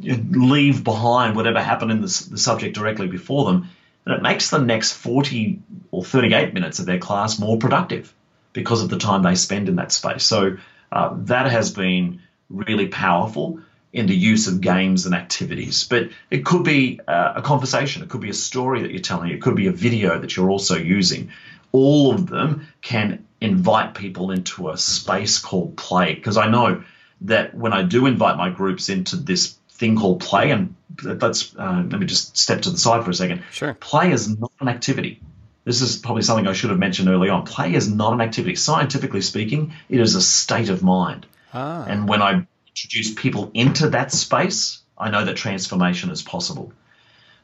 leave 0.00 0.82
behind 0.82 1.36
whatever 1.36 1.62
happened 1.62 1.92
in 1.92 2.00
the, 2.00 2.26
the 2.30 2.38
subject 2.38 2.74
directly 2.74 3.06
before 3.06 3.44
them, 3.44 3.68
and 4.06 4.14
it 4.14 4.22
makes 4.22 4.50
the 4.50 4.58
next 4.58 4.94
40 4.94 5.60
or 5.92 6.04
38 6.04 6.52
minutes 6.52 6.80
of 6.80 6.86
their 6.86 6.98
class 6.98 7.38
more 7.38 7.58
productive 7.58 8.12
because 8.52 8.82
of 8.82 8.88
the 8.88 8.98
time 8.98 9.22
they 9.22 9.36
spend 9.36 9.68
in 9.68 9.76
that 9.76 9.92
space. 9.92 10.24
So 10.24 10.56
uh, 10.92 11.14
that 11.16 11.50
has 11.50 11.70
been 11.70 12.20
really 12.48 12.88
powerful 12.88 13.60
in 13.92 14.06
the 14.06 14.14
use 14.14 14.46
of 14.46 14.60
games 14.60 15.06
and 15.06 15.14
activities. 15.14 15.84
But 15.84 16.10
it 16.30 16.44
could 16.44 16.64
be 16.64 17.00
uh, 17.06 17.34
a 17.36 17.42
conversation, 17.42 18.02
it 18.02 18.08
could 18.08 18.20
be 18.20 18.30
a 18.30 18.34
story 18.34 18.82
that 18.82 18.90
you're 18.90 19.00
telling, 19.00 19.30
it 19.30 19.42
could 19.42 19.56
be 19.56 19.66
a 19.66 19.72
video 19.72 20.18
that 20.18 20.36
you're 20.36 20.50
also 20.50 20.76
using. 20.76 21.30
All 21.72 22.12
of 22.12 22.28
them 22.28 22.68
can 22.82 23.26
invite 23.40 23.94
people 23.94 24.30
into 24.30 24.70
a 24.70 24.76
space 24.76 25.38
called 25.38 25.76
play. 25.76 26.14
Because 26.14 26.36
I 26.36 26.48
know 26.48 26.82
that 27.22 27.54
when 27.54 27.72
I 27.72 27.82
do 27.82 28.06
invite 28.06 28.36
my 28.36 28.50
groups 28.50 28.88
into 28.88 29.16
this 29.16 29.56
thing 29.70 29.96
called 29.96 30.20
play, 30.20 30.50
and 30.50 30.74
let's 31.02 31.54
uh, 31.56 31.84
let 31.88 32.00
me 32.00 32.06
just 32.06 32.36
step 32.36 32.62
to 32.62 32.70
the 32.70 32.78
side 32.78 33.04
for 33.04 33.10
a 33.10 33.14
second. 33.14 33.42
Sure. 33.50 33.74
Play 33.74 34.12
is 34.12 34.28
not 34.38 34.52
an 34.60 34.68
activity. 34.68 35.20
This 35.70 35.82
is 35.82 35.96
probably 35.98 36.22
something 36.22 36.48
I 36.48 36.52
should 36.52 36.70
have 36.70 36.80
mentioned 36.80 37.08
early 37.08 37.28
on. 37.28 37.44
Play 37.44 37.74
is 37.74 37.88
not 37.88 38.12
an 38.12 38.20
activity. 38.20 38.56
Scientifically 38.56 39.20
speaking, 39.20 39.72
it 39.88 40.00
is 40.00 40.16
a 40.16 40.20
state 40.20 40.68
of 40.68 40.82
mind. 40.82 41.26
Ah. 41.54 41.84
And 41.86 42.08
when 42.08 42.22
I 42.22 42.44
introduce 42.66 43.14
people 43.14 43.52
into 43.54 43.90
that 43.90 44.10
space, 44.10 44.82
I 44.98 45.10
know 45.10 45.24
that 45.24 45.36
transformation 45.36 46.10
is 46.10 46.22
possible. 46.22 46.72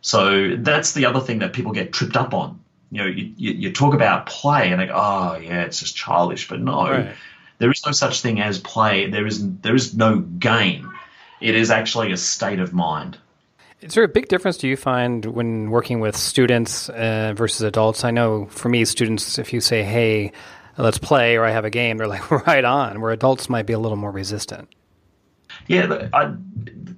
So 0.00 0.56
that's 0.56 0.92
the 0.92 1.06
other 1.06 1.20
thing 1.20 1.38
that 1.38 1.52
people 1.52 1.70
get 1.70 1.92
tripped 1.92 2.16
up 2.16 2.34
on. 2.34 2.58
You 2.90 3.02
know, 3.04 3.06
you, 3.06 3.32
you, 3.36 3.52
you 3.52 3.72
talk 3.72 3.94
about 3.94 4.26
play 4.26 4.72
and 4.72 4.80
they 4.80 4.86
go, 4.86 4.94
oh, 4.96 5.38
yeah, 5.38 5.62
it's 5.62 5.78
just 5.78 5.94
childish. 5.94 6.48
But 6.48 6.60
no, 6.60 6.90
right. 6.90 7.14
there 7.58 7.70
is 7.70 7.80
no 7.86 7.92
such 7.92 8.22
thing 8.22 8.40
as 8.40 8.58
play. 8.58 9.08
There 9.08 9.28
is, 9.28 9.48
there 9.60 9.76
is 9.76 9.94
no 9.94 10.18
game. 10.18 10.92
It 11.40 11.54
is 11.54 11.70
actually 11.70 12.10
a 12.10 12.16
state 12.16 12.58
of 12.58 12.74
mind. 12.74 13.18
Is 13.80 13.94
there 13.94 14.04
a 14.04 14.08
big 14.08 14.28
difference 14.28 14.56
do 14.56 14.68
you 14.68 14.76
find 14.76 15.24
when 15.24 15.70
working 15.70 16.00
with 16.00 16.16
students 16.16 16.88
uh, 16.88 17.34
versus 17.36 17.60
adults? 17.60 18.04
I 18.04 18.10
know 18.10 18.46
for 18.46 18.68
me, 18.68 18.84
students, 18.84 19.38
if 19.38 19.52
you 19.52 19.60
say, 19.60 19.82
hey, 19.82 20.32
let's 20.78 20.98
play 20.98 21.36
or 21.36 21.44
I 21.44 21.50
have 21.50 21.64
a 21.64 21.70
game, 21.70 21.98
they're 21.98 22.06
like, 22.08 22.30
right 22.46 22.64
on, 22.64 23.00
where 23.00 23.12
adults 23.12 23.48
might 23.48 23.66
be 23.66 23.74
a 23.74 23.78
little 23.78 23.98
more 23.98 24.10
resistant. 24.10 24.68
Yeah, 25.66 26.08
I, 26.12 26.34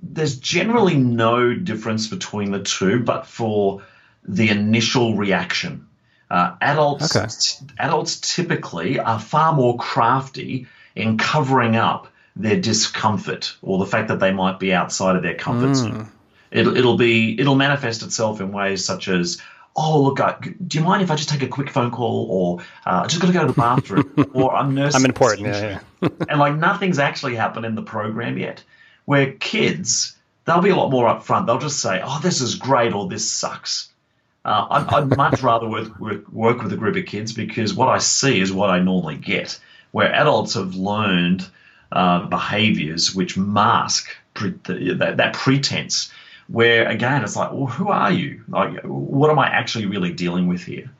there's 0.03 0.39
generally 0.39 0.97
no 0.97 1.55
difference 1.55 2.07
between 2.07 2.51
the 2.51 2.63
two, 2.63 3.01
but 3.01 3.27
for 3.27 3.83
the 4.27 4.49
initial 4.49 5.17
reaction. 5.17 5.87
Uh, 6.31 6.55
adults, 6.61 7.17
okay. 7.17 7.27
t- 7.29 7.75
adults 7.79 8.21
typically 8.35 9.01
are 9.01 9.19
far 9.19 9.55
more 9.55 9.77
crafty 9.79 10.67
in 10.95 11.17
covering 11.17 11.77
up 11.77 12.09
their 12.37 12.61
discomfort 12.61 13.57
or 13.63 13.79
the 13.79 13.87
fact 13.87 14.09
that 14.09 14.21
they 14.21 14.33
might 14.33 14.61
be 14.61 14.73
outside 14.73 15.17
of 15.17 15.23
their 15.23 15.35
comfort 15.35 15.71
mm. 15.71 15.75
zone. 15.75 16.13
It'll, 16.51 16.77
it'll 16.77 16.97
be 16.97 17.39
it'll 17.39 17.55
manifest 17.55 18.03
itself 18.03 18.41
in 18.41 18.53
ways 18.53 18.85
such 18.85 19.09
as 19.09 19.41
oh 19.79 20.03
look, 20.03 20.21
I, 20.21 20.37
do 20.67 20.79
you 20.79 20.85
mind 20.85 21.03
if 21.03 21.11
I 21.11 21.15
just 21.15 21.29
take 21.29 21.43
a 21.43 21.49
quick 21.49 21.71
phone 21.71 21.91
call, 21.91 22.27
or 22.31 22.61
uh, 22.85 23.03
I 23.05 23.07
just 23.07 23.21
got 23.21 23.29
to 23.29 23.33
go 23.33 23.41
to 23.41 23.47
the 23.47 23.53
bathroom, 23.53 24.31
or 24.35 24.55
I'm 24.55 24.75
nursing. 24.75 25.01
I'm 25.01 25.05
important, 25.05 25.49
yeah, 25.49 25.81
yeah. 26.03 26.09
and 26.29 26.41
like 26.41 26.57
nothing's 26.57 26.99
actually 26.99 27.37
happened 27.37 27.65
in 27.65 27.75
the 27.75 27.83
program 27.83 28.37
yet. 28.37 28.63
Where 29.05 29.33
kids, 29.33 30.17
they'll 30.45 30.61
be 30.61 30.71
a 30.71 30.77
lot 30.77 30.91
more 30.91 31.07
upfront. 31.07 31.47
They'll 31.47 31.59
just 31.59 31.81
say, 31.81 32.01
"Oh, 32.05 32.21
this 32.21 32.41
is 32.41 32.57
great," 32.57 32.93
or 32.93 33.09
"This 33.09 33.31
sucks." 33.31 33.89
Uh, 34.45 34.67
I'd, 34.71 34.95
I'd, 34.95 35.17
much 35.17 35.43
rather 35.43 35.69
work, 35.69 35.99
work, 35.99 36.29
work 36.33 36.63
with 36.63 36.73
a 36.73 36.77
group 36.77 36.97
of 36.97 37.05
kids 37.07 37.33
because 37.33 37.75
what 37.75 37.89
I 37.89 37.99
see 37.99 38.41
is 38.41 38.53
what 38.53 38.71
I 38.71 38.79
normally 38.79 39.17
get. 39.17 39.61
Where 39.91 40.13
adults 40.13 40.55
have 40.55 40.75
learned 40.75 41.47
uh, 41.93 42.27
behaviors 42.27 43.15
which 43.15 43.37
mask 43.37 44.09
pre- 44.35 44.55
the, 44.65 44.95
that, 44.95 45.17
that 45.19 45.35
pretense 45.35 46.11
where 46.49 46.89
again 46.89 47.23
it's 47.23 47.37
like 47.37 47.53
well 47.53 47.67
who 47.67 47.89
are 47.89 48.11
you? 48.11 48.43
Like 48.49 48.83
what 48.85 49.31
am 49.31 49.39
i 49.39 49.49
actually 49.49 49.87
really 49.87 50.13
dealing 50.13 50.47
with 50.47 50.63
here? 50.63 50.91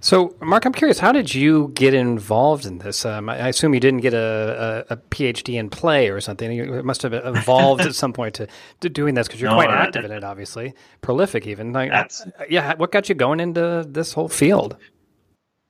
So 0.00 0.36
mark 0.40 0.64
i'm 0.64 0.72
curious 0.72 0.98
how 0.98 1.12
did 1.12 1.34
you 1.34 1.70
get 1.74 1.94
involved 1.94 2.64
in 2.64 2.78
this? 2.78 3.04
Um, 3.04 3.28
I, 3.28 3.48
assume 3.48 3.74
you 3.74 3.80
didn't 3.80 4.00
get 4.00 4.14
a, 4.14 4.86
a, 4.88 4.94
a, 4.94 4.96
phd 4.96 5.52
in 5.54 5.70
play 5.70 6.08
or 6.08 6.20
something. 6.20 6.50
You 6.52 6.82
must 6.82 7.02
have 7.02 7.12
evolved 7.12 7.82
at 7.82 7.94
some 7.94 8.12
point 8.12 8.34
to, 8.34 8.46
to 8.80 8.88
doing 8.88 9.14
this 9.14 9.26
because 9.26 9.40
you're 9.40 9.50
no, 9.50 9.56
quite 9.56 9.70
active 9.70 10.04
in 10.04 10.12
it 10.12 10.24
obviously. 10.24 10.74
Prolific 11.00 11.46
even. 11.46 11.72
Like, 11.72 11.90
yeah 12.48 12.74
what 12.76 12.92
got 12.92 13.08
you 13.08 13.14
going 13.14 13.40
into 13.40 13.84
this 13.88 14.12
whole 14.12 14.28
field 14.28 14.76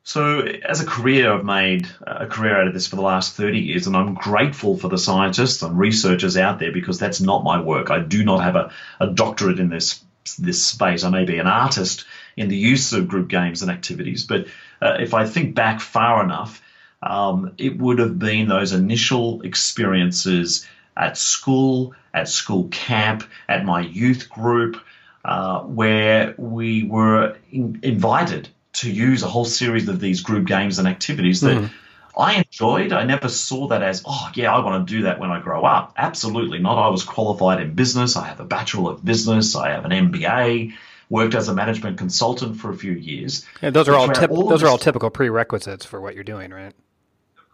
so, 0.09 0.41
as 0.41 0.81
a 0.81 0.87
career, 0.87 1.31
I've 1.31 1.45
made 1.45 1.87
a 2.01 2.27
career 2.27 2.59
out 2.59 2.67
of 2.67 2.73
this 2.73 2.87
for 2.87 2.97
the 2.97 3.03
last 3.03 3.35
30 3.35 3.59
years, 3.59 3.87
and 3.87 3.95
I'm 3.95 4.15
grateful 4.15 4.79
for 4.79 4.89
the 4.89 4.97
scientists 4.97 5.61
and 5.61 5.79
researchers 5.79 6.39
out 6.39 6.59
there 6.59 6.73
because 6.73 6.99
that's 6.99 7.21
not 7.21 7.45
my 7.45 7.61
work. 7.61 7.91
I 7.91 7.99
do 7.99 8.25
not 8.25 8.43
have 8.43 8.57
a, 8.57 8.73
a 9.01 9.09
doctorate 9.09 9.61
in 9.61 9.69
this 9.69 10.03
this 10.39 10.65
space. 10.65 11.05
I 11.05 11.11
may 11.11 11.27
be 11.27 11.37
an 11.37 11.47
artist 11.47 12.07
in 12.39 12.49
the 12.49 12.57
use 12.57 12.95
of 12.95 13.07
group 13.07 13.29
games 13.29 13.61
and 13.61 13.71
activities, 13.71 14.25
but 14.25 14.47
uh, 14.81 14.97
if 14.99 15.13
I 15.13 15.27
think 15.27 15.55
back 15.55 15.79
far 15.79 16.25
enough, 16.25 16.63
um, 17.03 17.53
it 17.59 17.77
would 17.77 17.99
have 17.99 18.19
been 18.19 18.49
those 18.49 18.73
initial 18.73 19.43
experiences 19.43 20.67
at 20.97 21.19
school, 21.19 21.95
at 22.15 22.29
school 22.29 22.69
camp, 22.69 23.25
at 23.47 23.67
my 23.67 23.83
youth 23.83 24.31
group, 24.31 24.81
uh, 25.23 25.61
where 25.65 26.35
we 26.39 26.85
were 26.85 27.37
in, 27.53 27.81
invited 27.83 28.49
to 28.75 28.91
use 28.91 29.23
a 29.23 29.29
whole 29.29 29.45
series 29.45 29.89
of 29.89 30.01
these 30.01 30.21
group 30.21 30.47
games 30.47 30.79
and 30.79 30.87
activities 30.87 31.41
that 31.41 31.57
mm. 31.57 31.71
I 32.17 32.35
enjoyed. 32.35 32.93
I 32.93 33.05
never 33.05 33.29
saw 33.29 33.69
that 33.69 33.83
as, 33.83 34.03
oh, 34.05 34.31
yeah, 34.35 34.55
I 34.55 34.65
want 34.65 34.87
to 34.87 34.93
do 34.93 35.03
that 35.03 35.21
when 35.21 35.31
I 35.31 35.41
grow 35.41 35.65
up. 35.65 35.95
Absolutely 35.97 36.59
not. 36.59 36.79
I 36.79 36.89
was 36.89 37.05
qualified 37.05 37.61
in 37.61 37.75
business. 37.75 38.17
I 38.17 38.27
have 38.27 38.41
a 38.41 38.45
Bachelor 38.45 38.93
of 38.93 39.05
Business. 39.05 39.55
I 39.57 39.71
have 39.71 39.85
an 39.85 39.93
MBA. 39.93 40.75
Worked 41.11 41.35
as 41.37 41.49
a 41.49 41.55
management 41.55 41.97
consultant 41.97 42.59
for 42.59 42.71
a 42.71 42.77
few 42.77 42.93
years. 42.93 43.47
Yeah, 43.63 43.71
those 43.71 43.89
are 43.89 43.95
all, 43.95 44.09
tip- 44.09 44.31
all 44.31 44.47
those 44.47 44.63
are 44.63 44.67
all 44.67 44.77
typical 44.77 45.09
prerequisites 45.09 45.87
for 45.87 46.03
what 46.03 46.15
you're 46.15 46.23
doing, 46.23 46.51
right? 46.51 46.75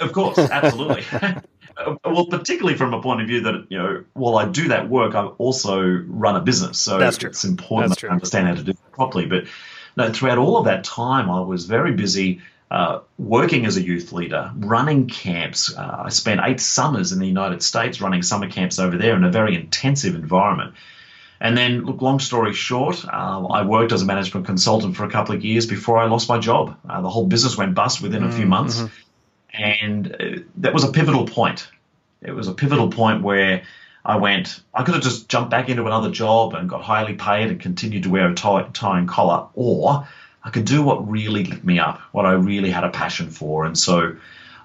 Of 0.00 0.12
course, 0.12 0.38
absolutely. 0.38 1.04
well, 2.04 2.26
particularly 2.26 2.76
from 2.76 2.94
a 2.94 3.02
point 3.02 3.20
of 3.20 3.28
view 3.28 3.42
that 3.42 3.66
you 3.68 3.78
know, 3.78 4.04
while 4.14 4.36
I 4.36 4.46
do 4.46 4.68
that 4.68 4.88
work, 4.88 5.14
I 5.14 5.26
also 5.26 5.80
run 5.80 6.36
a 6.36 6.40
business, 6.40 6.78
so 6.78 6.98
That's 6.98 7.18
true. 7.18 7.30
it's 7.30 7.44
important 7.44 7.90
That's 7.90 8.00
to 8.00 8.06
true. 8.06 8.10
understand 8.10 8.48
how 8.48 8.54
to 8.54 8.62
do 8.62 8.70
it 8.72 8.92
properly. 8.92 9.26
But 9.26 9.44
no, 9.96 10.12
throughout 10.12 10.38
all 10.38 10.56
of 10.56 10.64
that 10.66 10.84
time, 10.84 11.30
I 11.30 11.40
was 11.40 11.66
very 11.66 11.92
busy 11.92 12.40
uh, 12.70 13.00
working 13.18 13.66
as 13.66 13.76
a 13.76 13.82
youth 13.82 14.12
leader, 14.12 14.50
running 14.56 15.06
camps. 15.06 15.72
Uh, 15.74 16.02
I 16.06 16.08
spent 16.08 16.40
eight 16.42 16.60
summers 16.60 17.12
in 17.12 17.18
the 17.18 17.26
United 17.26 17.62
States 17.62 18.00
running 18.00 18.22
summer 18.22 18.48
camps 18.48 18.78
over 18.78 18.96
there 18.96 19.14
in 19.14 19.24
a 19.24 19.30
very 19.30 19.54
intensive 19.54 20.14
environment. 20.14 20.74
And 21.40 21.56
then, 21.56 21.84
look, 21.84 22.00
long 22.00 22.20
story 22.20 22.54
short, 22.54 23.04
uh, 23.04 23.46
I 23.46 23.64
worked 23.64 23.92
as 23.92 24.02
a 24.02 24.06
management 24.06 24.46
consultant 24.46 24.96
for 24.96 25.04
a 25.04 25.10
couple 25.10 25.34
of 25.34 25.44
years 25.44 25.66
before 25.66 25.98
I 25.98 26.06
lost 26.06 26.28
my 26.28 26.38
job. 26.38 26.76
Uh, 26.88 27.02
the 27.02 27.10
whole 27.10 27.26
business 27.26 27.56
went 27.56 27.74
bust 27.74 28.00
within 28.00 28.24
a 28.24 28.30
few 28.30 28.40
mm-hmm. 28.40 28.50
months. 28.50 28.82
And 29.52 30.16
uh, 30.18 30.42
that 30.56 30.72
was 30.72 30.84
a 30.84 30.90
pivotal 30.90 31.26
point. 31.26 31.68
It 32.22 32.32
was 32.32 32.48
a 32.48 32.54
pivotal 32.54 32.88
point 32.88 33.22
where 33.22 33.62
I 34.04 34.16
went, 34.16 34.60
I 34.74 34.82
could 34.82 34.94
have 34.94 35.02
just 35.02 35.28
jumped 35.28 35.50
back 35.50 35.68
into 35.68 35.86
another 35.86 36.10
job 36.10 36.54
and 36.54 36.68
got 36.68 36.82
highly 36.82 37.14
paid 37.14 37.50
and 37.50 37.58
continued 37.58 38.02
to 38.02 38.10
wear 38.10 38.30
a 38.30 38.34
tie, 38.34 38.68
tie 38.72 38.98
and 38.98 39.08
collar, 39.08 39.48
or 39.54 40.06
I 40.42 40.50
could 40.50 40.66
do 40.66 40.82
what 40.82 41.08
really 41.08 41.44
lit 41.44 41.64
me 41.64 41.78
up, 41.78 42.00
what 42.12 42.26
I 42.26 42.32
really 42.32 42.70
had 42.70 42.84
a 42.84 42.90
passion 42.90 43.30
for. 43.30 43.64
And 43.64 43.78
so 43.78 44.16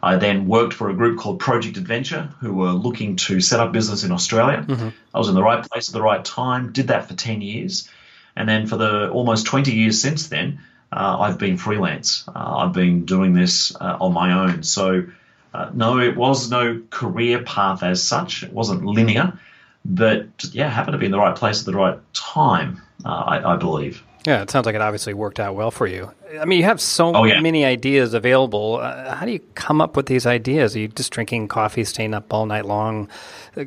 I 0.03 0.17
then 0.17 0.47
worked 0.47 0.73
for 0.73 0.89
a 0.89 0.93
group 0.93 1.19
called 1.19 1.39
Project 1.39 1.77
Adventure, 1.77 2.29
who 2.39 2.53
were 2.53 2.71
looking 2.71 3.15
to 3.17 3.39
set 3.39 3.61
up 3.61 3.71
business 3.71 4.03
in 4.03 4.11
Australia. 4.11 4.65
Mm-hmm. 4.67 4.89
I 5.13 5.17
was 5.17 5.29
in 5.29 5.35
the 5.35 5.43
right 5.43 5.65
place 5.69 5.87
at 5.87 5.93
the 5.93 6.01
right 6.01 6.23
time, 6.23 6.73
did 6.73 6.89
that 6.89 7.07
for 7.07 7.13
10 7.13 7.41
years. 7.41 7.89
And 8.35 8.47
then 8.47 8.67
for 8.67 8.75
the 8.75 9.09
almost 9.09 9.45
20 9.45 9.71
years 9.71 10.01
since 10.01 10.27
then, 10.27 10.59
uh, 10.91 11.17
I've 11.19 11.37
been 11.37 11.57
freelance. 11.57 12.25
Uh, 12.27 12.57
I've 12.57 12.73
been 12.73 13.05
doing 13.05 13.33
this 13.33 13.75
uh, 13.75 13.97
on 14.01 14.13
my 14.13 14.33
own. 14.33 14.63
So 14.63 15.03
uh, 15.53 15.69
no, 15.73 15.99
it 15.99 16.15
was 16.15 16.49
no 16.49 16.81
career 16.89 17.43
path 17.43 17.83
as 17.83 18.03
such. 18.03 18.43
It 18.43 18.53
wasn't 18.53 18.85
linear, 18.85 19.37
but 19.83 20.27
yeah, 20.51 20.69
happened 20.69 20.93
to 20.93 20.97
be 20.97 21.05
in 21.05 21.11
the 21.11 21.19
right 21.19 21.35
place 21.35 21.61
at 21.61 21.65
the 21.65 21.73
right 21.73 21.97
time. 22.13 22.81
Uh, 23.05 23.09
I, 23.09 23.53
I, 23.53 23.55
believe. 23.55 24.03
Yeah, 24.25 24.41
it 24.41 24.49
sounds 24.49 24.65
like 24.65 24.75
it 24.75 24.81
obviously 24.81 25.13
worked 25.13 25.39
out 25.39 25.55
well 25.55 25.71
for 25.71 25.87
you. 25.87 26.11
I 26.39 26.45
mean, 26.45 26.59
you 26.59 26.65
have 26.65 26.81
so 26.81 27.15
oh, 27.15 27.23
yeah. 27.23 27.39
many 27.39 27.63
ideas 27.63 28.13
available. 28.13 28.75
Uh, 28.75 29.15
how 29.15 29.25
do 29.25 29.31
you 29.31 29.39
come 29.55 29.79
up 29.79 29.95
with 29.95 30.07
these 30.07 30.25
ideas? 30.25 30.75
Are 30.75 30.79
you 30.79 30.89
just 30.89 31.11
drinking 31.11 31.47
coffee, 31.47 31.85
staying 31.85 32.13
up 32.13 32.31
all 32.33 32.45
night 32.45 32.65
long, 32.65 33.07
uh, 33.55 33.63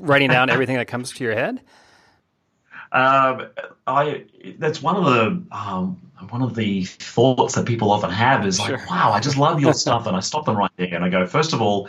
writing 0.00 0.28
down 0.28 0.50
everything 0.50 0.76
that 0.76 0.88
comes 0.88 1.12
to 1.12 1.24
your 1.24 1.34
head? 1.34 1.60
Um, 2.94 3.48
I 3.86 4.24
that's 4.58 4.80
one 4.80 4.96
of 4.96 5.04
the 5.04 5.56
um, 5.56 6.00
one 6.30 6.42
of 6.42 6.54
the 6.54 6.84
thoughts 6.84 7.54
that 7.54 7.66
people 7.66 7.90
often 7.90 8.10
have 8.10 8.46
is 8.46 8.56
sure. 8.56 8.78
like, 8.78 8.88
wow, 8.88 9.12
I 9.12 9.20
just 9.20 9.36
love 9.36 9.60
your 9.60 9.74
stuff, 9.84 10.06
and 10.06 10.16
I 10.16 10.20
stop 10.20 10.46
them 10.46 10.56
right 10.56 10.70
there 10.76 10.94
and 10.94 11.04
I 11.04 11.08
go, 11.08 11.26
first 11.26 11.52
of 11.52 11.60
all, 11.60 11.88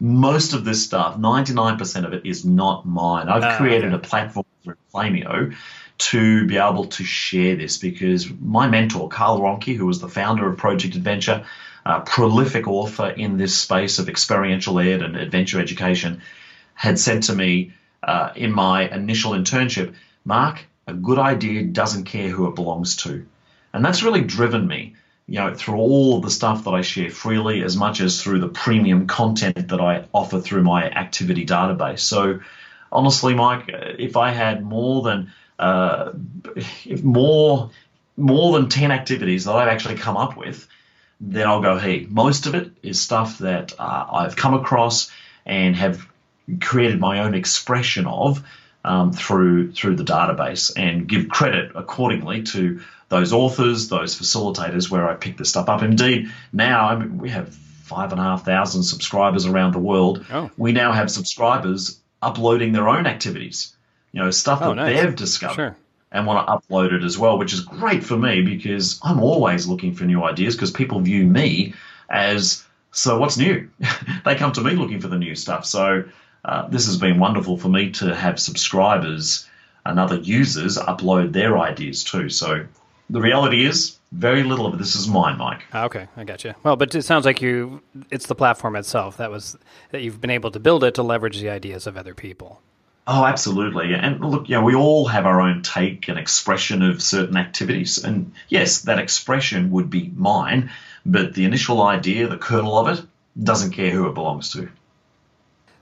most 0.00 0.52
of 0.54 0.64
this 0.64 0.84
stuff, 0.84 1.18
ninety 1.18 1.54
nine 1.54 1.78
percent 1.78 2.06
of 2.06 2.12
it 2.12 2.26
is 2.26 2.44
not 2.44 2.86
mine. 2.86 3.28
I've 3.28 3.42
uh, 3.42 3.56
created 3.56 3.92
okay. 3.92 3.96
a 3.96 3.98
platform 3.98 4.46
through 4.64 4.76
Playmeo 4.92 5.54
to 5.98 6.46
be 6.46 6.58
able 6.58 6.86
to 6.86 7.04
share 7.04 7.56
this 7.56 7.78
because 7.78 8.28
my 8.30 8.68
mentor, 8.68 9.08
Karl 9.08 9.40
Rohnke, 9.40 9.74
who 9.76 9.86
was 9.86 10.00
the 10.00 10.08
founder 10.08 10.46
of 10.46 10.58
Project 10.58 10.94
Adventure, 10.94 11.46
a 11.86 12.00
prolific 12.00 12.66
author 12.66 13.08
in 13.08 13.38
this 13.38 13.58
space 13.58 13.98
of 13.98 14.08
experiential 14.08 14.78
ed 14.78 15.00
and 15.00 15.16
adventure 15.16 15.60
education, 15.60 16.20
had 16.74 16.98
said 16.98 17.22
to 17.22 17.34
me 17.34 17.72
uh, 18.02 18.32
in 18.34 18.52
my 18.52 18.88
initial 18.90 19.32
internship 19.32 19.94
Mark, 20.24 20.66
a 20.86 20.94
good 20.94 21.18
idea 21.18 21.64
doesn't 21.64 22.04
care 22.04 22.28
who 22.28 22.48
it 22.48 22.54
belongs 22.54 22.96
to. 22.96 23.26
And 23.72 23.84
that's 23.84 24.02
really 24.02 24.22
driven 24.22 24.66
me, 24.66 24.94
you 25.26 25.40
know, 25.40 25.54
through 25.54 25.76
all 25.76 26.16
of 26.16 26.22
the 26.22 26.30
stuff 26.30 26.64
that 26.64 26.70
I 26.70 26.82
share 26.82 27.10
freely, 27.10 27.62
as 27.62 27.76
much 27.76 28.00
as 28.00 28.22
through 28.22 28.40
the 28.40 28.48
premium 28.48 29.06
content 29.06 29.68
that 29.68 29.80
I 29.80 30.04
offer 30.12 30.40
through 30.40 30.62
my 30.62 30.88
activity 30.88 31.44
database. 31.44 32.00
So, 32.00 32.40
honestly, 32.90 33.34
Mike, 33.34 33.64
if 33.68 34.16
I 34.16 34.30
had 34.30 34.64
more 34.64 35.02
than 35.02 35.32
uh, 35.58 36.12
more 37.02 37.70
more 38.16 38.58
than 38.58 38.68
ten 38.68 38.90
activities 38.92 39.44
that 39.44 39.56
I've 39.56 39.68
actually 39.68 39.96
come 39.96 40.16
up 40.16 40.36
with, 40.36 40.66
then 41.20 41.46
I'll 41.46 41.62
go, 41.62 41.78
hey, 41.78 42.06
most 42.08 42.46
of 42.46 42.54
it 42.54 42.70
is 42.82 43.00
stuff 43.00 43.38
that 43.38 43.78
uh, 43.78 44.06
I've 44.10 44.36
come 44.36 44.54
across 44.54 45.10
and 45.44 45.76
have 45.76 46.06
created 46.60 47.00
my 47.00 47.20
own 47.20 47.34
expression 47.34 48.06
of 48.06 48.42
um, 48.86 49.12
through 49.12 49.72
through 49.72 49.96
the 49.96 50.04
database 50.04 50.72
and 50.76 51.06
give 51.06 51.28
credit 51.28 51.72
accordingly 51.74 52.44
to 52.44 52.80
those 53.08 53.32
authors, 53.32 53.88
those 53.88 54.18
facilitators 54.18 54.90
where 54.90 55.08
I 55.08 55.14
pick 55.14 55.36
this 55.36 55.50
stuff 55.50 55.68
up. 55.68 55.82
Indeed, 55.82 56.30
now 56.52 56.88
I 56.88 56.96
mean, 56.96 57.18
we 57.18 57.28
have 57.30 57.52
five 57.54 58.12
and 58.12 58.20
a 58.20 58.24
half 58.24 58.44
thousand 58.44 58.84
subscribers 58.84 59.44
around 59.44 59.74
the 59.74 59.80
world. 59.80 60.24
Oh. 60.32 60.50
We 60.56 60.72
now 60.72 60.92
have 60.92 61.10
subscribers 61.10 62.00
uploading 62.22 62.72
their 62.72 62.88
own 62.88 63.06
activities, 63.06 63.76
you 64.12 64.22
know, 64.22 64.30
stuff 64.30 64.60
oh, 64.62 64.70
that 64.70 64.76
nice. 64.76 65.00
they've 65.00 65.16
discovered. 65.16 65.54
Sure. 65.54 65.76
And 66.12 66.24
want 66.24 66.46
to 66.46 66.52
upload 66.52 66.92
it 66.92 67.02
as 67.02 67.18
well, 67.18 67.36
which 67.36 67.52
is 67.52 67.60
great 67.60 68.02
for 68.02 68.16
me 68.16 68.40
because 68.40 69.00
I'm 69.02 69.20
always 69.20 69.66
looking 69.66 69.92
for 69.92 70.04
new 70.04 70.22
ideas 70.22 70.54
because 70.54 70.70
people 70.70 71.00
view 71.00 71.24
me 71.24 71.74
as 72.08 72.64
so 72.92 73.18
what's 73.18 73.36
new? 73.36 73.68
they 74.24 74.36
come 74.36 74.52
to 74.52 74.62
me 74.62 74.70
looking 74.72 75.00
for 75.00 75.08
the 75.08 75.18
new 75.18 75.34
stuff. 75.34 75.66
So 75.66 76.04
uh, 76.46 76.68
this 76.68 76.86
has 76.86 76.96
been 76.96 77.18
wonderful 77.18 77.58
for 77.58 77.68
me 77.68 77.90
to 77.90 78.14
have 78.14 78.38
subscribers 78.38 79.48
and 79.84 79.98
other 79.98 80.16
users 80.16 80.78
upload 80.78 81.32
their 81.32 81.58
ideas 81.58 82.04
too. 82.04 82.28
So 82.30 82.66
the 83.10 83.20
reality 83.20 83.66
is, 83.66 83.98
very 84.12 84.44
little 84.44 84.66
of 84.66 84.78
this 84.78 84.94
is 84.94 85.08
mine, 85.08 85.38
Mike. 85.38 85.64
Ah, 85.72 85.84
okay, 85.86 86.06
I 86.16 86.22
got 86.22 86.44
you. 86.44 86.54
Well, 86.62 86.76
but 86.76 86.94
it 86.94 87.02
sounds 87.02 87.24
like 87.24 87.42
you 87.42 87.82
it's 88.10 88.26
the 88.26 88.36
platform 88.36 88.76
itself 88.76 89.16
that 89.16 89.30
was 89.30 89.56
that 89.90 90.02
you've 90.02 90.20
been 90.20 90.30
able 90.30 90.52
to 90.52 90.60
build 90.60 90.84
it 90.84 90.94
to 90.94 91.02
leverage 91.02 91.40
the 91.40 91.50
ideas 91.50 91.88
of 91.88 91.96
other 91.96 92.14
people. 92.14 92.62
Oh, 93.08 93.24
absolutely. 93.24 93.94
And 93.94 94.20
look, 94.24 94.48
you 94.48 94.56
know, 94.56 94.62
we 94.62 94.74
all 94.74 95.06
have 95.06 95.26
our 95.26 95.40
own 95.40 95.62
take 95.62 96.08
and 96.08 96.18
expression 96.18 96.82
of 96.82 97.02
certain 97.02 97.36
activities. 97.36 98.02
And 98.02 98.32
yes, 98.48 98.82
that 98.82 98.98
expression 98.98 99.70
would 99.72 99.90
be 99.90 100.12
mine, 100.14 100.70
but 101.04 101.34
the 101.34 101.44
initial 101.44 101.82
idea, 101.82 102.28
the 102.28 102.36
kernel 102.36 102.78
of 102.78 102.98
it, 102.98 103.04
doesn't 103.40 103.72
care 103.72 103.90
who 103.90 104.08
it 104.08 104.14
belongs 104.14 104.52
to. 104.52 104.68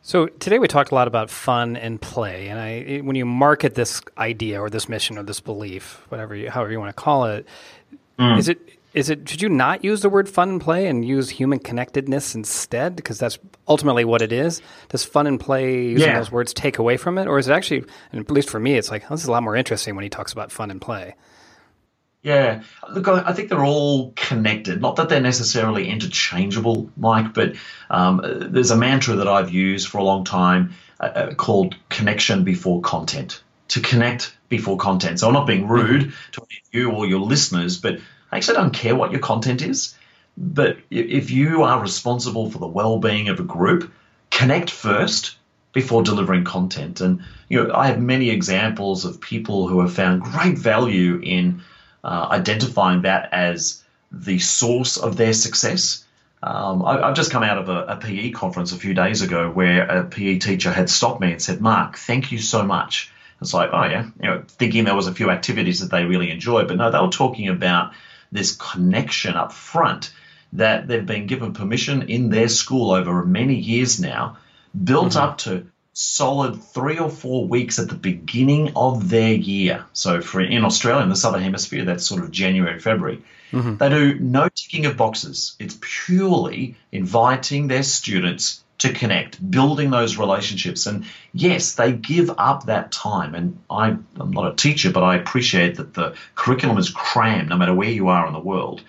So 0.06 0.26
today 0.26 0.58
we 0.58 0.68
talked 0.68 0.90
a 0.90 0.94
lot 0.94 1.08
about 1.08 1.30
fun 1.30 1.78
and 1.78 1.98
play, 1.98 2.48
and 2.48 2.60
I, 2.60 2.98
when 2.98 3.16
you 3.16 3.24
market 3.24 3.74
this 3.74 4.02
idea 4.18 4.60
or 4.60 4.68
this 4.68 4.86
mission 4.86 5.16
or 5.16 5.22
this 5.22 5.40
belief, 5.40 6.04
whatever, 6.10 6.34
you, 6.34 6.50
however 6.50 6.70
you 6.70 6.78
want 6.78 6.94
to 6.94 7.02
call 7.02 7.24
it, 7.24 7.46
mm. 8.18 8.38
is 8.38 8.50
it 8.50 8.58
is 8.92 9.08
it 9.08 9.26
should 9.26 9.40
you 9.40 9.48
not 9.48 9.82
use 9.82 10.02
the 10.02 10.10
word 10.10 10.28
fun 10.28 10.50
and 10.50 10.60
play 10.60 10.88
and 10.88 11.06
use 11.06 11.30
human 11.30 11.58
connectedness 11.58 12.34
instead 12.34 12.94
because 12.94 13.18
that's 13.18 13.38
ultimately 13.66 14.04
what 14.04 14.20
it 14.20 14.30
is 14.30 14.60
does 14.90 15.04
fun 15.04 15.26
and 15.26 15.40
play 15.40 15.82
using 15.86 16.06
yeah. 16.06 16.18
those 16.18 16.30
words 16.30 16.52
take 16.52 16.78
away 16.78 16.96
from 16.96 17.18
it 17.18 17.26
or 17.26 17.38
is 17.38 17.48
it 17.48 17.52
actually 17.52 17.82
at 18.12 18.30
least 18.30 18.48
for 18.48 18.60
me 18.60 18.74
it's 18.74 18.92
like 18.92 19.02
oh, 19.10 19.14
this 19.14 19.22
is 19.22 19.26
a 19.26 19.32
lot 19.32 19.42
more 19.42 19.56
interesting 19.56 19.96
when 19.96 20.04
he 20.04 20.08
talks 20.08 20.32
about 20.32 20.52
fun 20.52 20.70
and 20.70 20.80
play 20.80 21.16
yeah, 22.24 22.62
look, 22.90 23.06
I 23.06 23.34
think 23.34 23.50
they're 23.50 23.64
all 23.64 24.14
connected. 24.16 24.80
Not 24.80 24.96
that 24.96 25.10
they're 25.10 25.20
necessarily 25.20 25.90
interchangeable, 25.90 26.90
Mike, 26.96 27.34
but 27.34 27.56
um, 27.90 28.22
there's 28.50 28.70
a 28.70 28.78
mantra 28.78 29.16
that 29.16 29.28
I've 29.28 29.50
used 29.50 29.88
for 29.88 29.98
a 29.98 30.02
long 30.02 30.24
time 30.24 30.72
uh, 30.98 31.04
uh 31.04 31.34
called 31.34 31.76
connection 31.90 32.42
before 32.42 32.80
content. 32.80 33.42
To 33.68 33.80
connect 33.80 34.34
before 34.48 34.78
content. 34.78 35.20
So 35.20 35.26
I'm 35.26 35.34
not 35.34 35.46
being 35.46 35.68
rude 35.68 36.02
mm-hmm. 36.02 36.30
to 36.32 36.46
you 36.72 36.92
or 36.92 37.06
your 37.06 37.20
listeners, 37.20 37.78
but 37.78 37.98
I 38.32 38.38
actually 38.38 38.56
don't 38.56 38.72
care 38.72 38.94
what 38.94 39.10
your 39.10 39.20
content 39.20 39.60
is. 39.60 39.94
But 40.36 40.78
if 40.90 41.30
you 41.30 41.62
are 41.62 41.80
responsible 41.80 42.50
for 42.50 42.58
the 42.58 42.66
well-being 42.66 43.28
of 43.28 43.38
a 43.38 43.44
group, 43.44 43.92
connect 44.30 44.70
first 44.70 45.36
before 45.72 46.02
delivering 46.02 46.44
content. 46.44 47.02
And 47.02 47.22
you 47.48 47.62
know, 47.62 47.74
I 47.74 47.88
have 47.88 48.00
many 48.00 48.30
examples 48.30 49.04
of 49.04 49.20
people 49.20 49.68
who 49.68 49.80
have 49.80 49.92
found 49.92 50.22
great 50.22 50.56
value 50.56 51.20
in 51.22 51.62
uh, 52.04 52.28
identifying 52.30 53.02
that 53.02 53.30
as 53.32 53.82
the 54.12 54.38
source 54.38 54.96
of 54.98 55.16
their 55.16 55.32
success. 55.32 56.04
Um, 56.42 56.84
I, 56.84 57.06
have 57.06 57.16
just 57.16 57.30
come 57.30 57.42
out 57.42 57.56
of 57.56 57.70
a, 57.70 57.84
a, 57.86 57.96
PE 57.96 58.30
conference 58.32 58.72
a 58.72 58.76
few 58.76 58.92
days 58.92 59.22
ago 59.22 59.50
where 59.50 59.86
a 59.86 60.04
PE 60.04 60.38
teacher 60.38 60.70
had 60.70 60.90
stopped 60.90 61.20
me 61.20 61.32
and 61.32 61.40
said, 61.40 61.62
"Mark, 61.62 61.96
thank 61.96 62.30
you 62.30 62.38
so 62.38 62.62
much." 62.62 63.10
It's 63.40 63.54
like, 63.54 63.70
oh 63.72 63.84
yeah, 63.84 64.10
you 64.20 64.28
know, 64.28 64.44
thinking 64.46 64.84
there 64.84 64.94
was 64.94 65.06
a 65.06 65.14
few 65.14 65.30
activities 65.30 65.80
that 65.80 65.90
they 65.90 66.04
really 66.04 66.30
enjoyed, 66.30 66.68
but 66.68 66.76
no, 66.76 66.90
they 66.90 66.98
were 66.98 67.08
talking 67.08 67.48
about 67.48 67.92
this 68.30 68.54
connection 68.54 69.34
up 69.34 69.52
front 69.52 70.12
that 70.52 70.86
they've 70.86 71.06
been 71.06 71.26
given 71.26 71.54
permission 71.54 72.02
in 72.02 72.28
their 72.28 72.48
school 72.48 72.90
over 72.90 73.24
many 73.24 73.54
years 73.54 73.98
now, 73.98 74.36
built 74.84 75.12
mm-hmm. 75.12 75.24
up 75.24 75.38
to 75.38 75.66
solid 75.94 76.62
three 76.62 76.98
or 76.98 77.08
four 77.08 77.46
weeks 77.46 77.78
at 77.78 77.88
the 77.88 77.94
beginning 77.94 78.72
of 78.76 79.08
their 79.08 79.32
year. 79.32 79.86
So 79.92 80.20
for 80.20 80.40
in 80.40 80.64
Australia, 80.64 81.04
in 81.04 81.08
the 81.08 81.16
southern 81.16 81.42
hemisphere, 81.42 81.84
that's 81.84 82.06
sort 82.06 82.22
of 82.22 82.30
January, 82.30 82.80
February. 82.80 83.22
Mm-hmm. 83.52 83.76
They 83.76 83.88
do 83.88 84.18
no 84.18 84.48
ticking 84.48 84.86
of 84.86 84.96
boxes. 84.96 85.54
It's 85.60 85.78
purely 85.80 86.76
inviting 86.90 87.68
their 87.68 87.84
students 87.84 88.64
to 88.78 88.92
connect, 88.92 89.50
building 89.50 89.90
those 89.90 90.18
relationships. 90.18 90.86
And 90.86 91.06
yes, 91.32 91.76
they 91.76 91.92
give 91.92 92.30
up 92.36 92.66
that 92.66 92.90
time. 92.90 93.36
And 93.36 93.58
I, 93.70 93.96
I'm 94.18 94.30
not 94.30 94.52
a 94.52 94.56
teacher, 94.56 94.90
but 94.90 95.04
I 95.04 95.16
appreciate 95.16 95.76
that 95.76 95.94
the 95.94 96.16
curriculum 96.34 96.76
is 96.76 96.90
crammed 96.90 97.50
no 97.50 97.56
matter 97.56 97.72
where 97.72 97.90
you 97.90 98.08
are 98.08 98.26
in 98.26 98.32
the 98.32 98.40
world. 98.40 98.82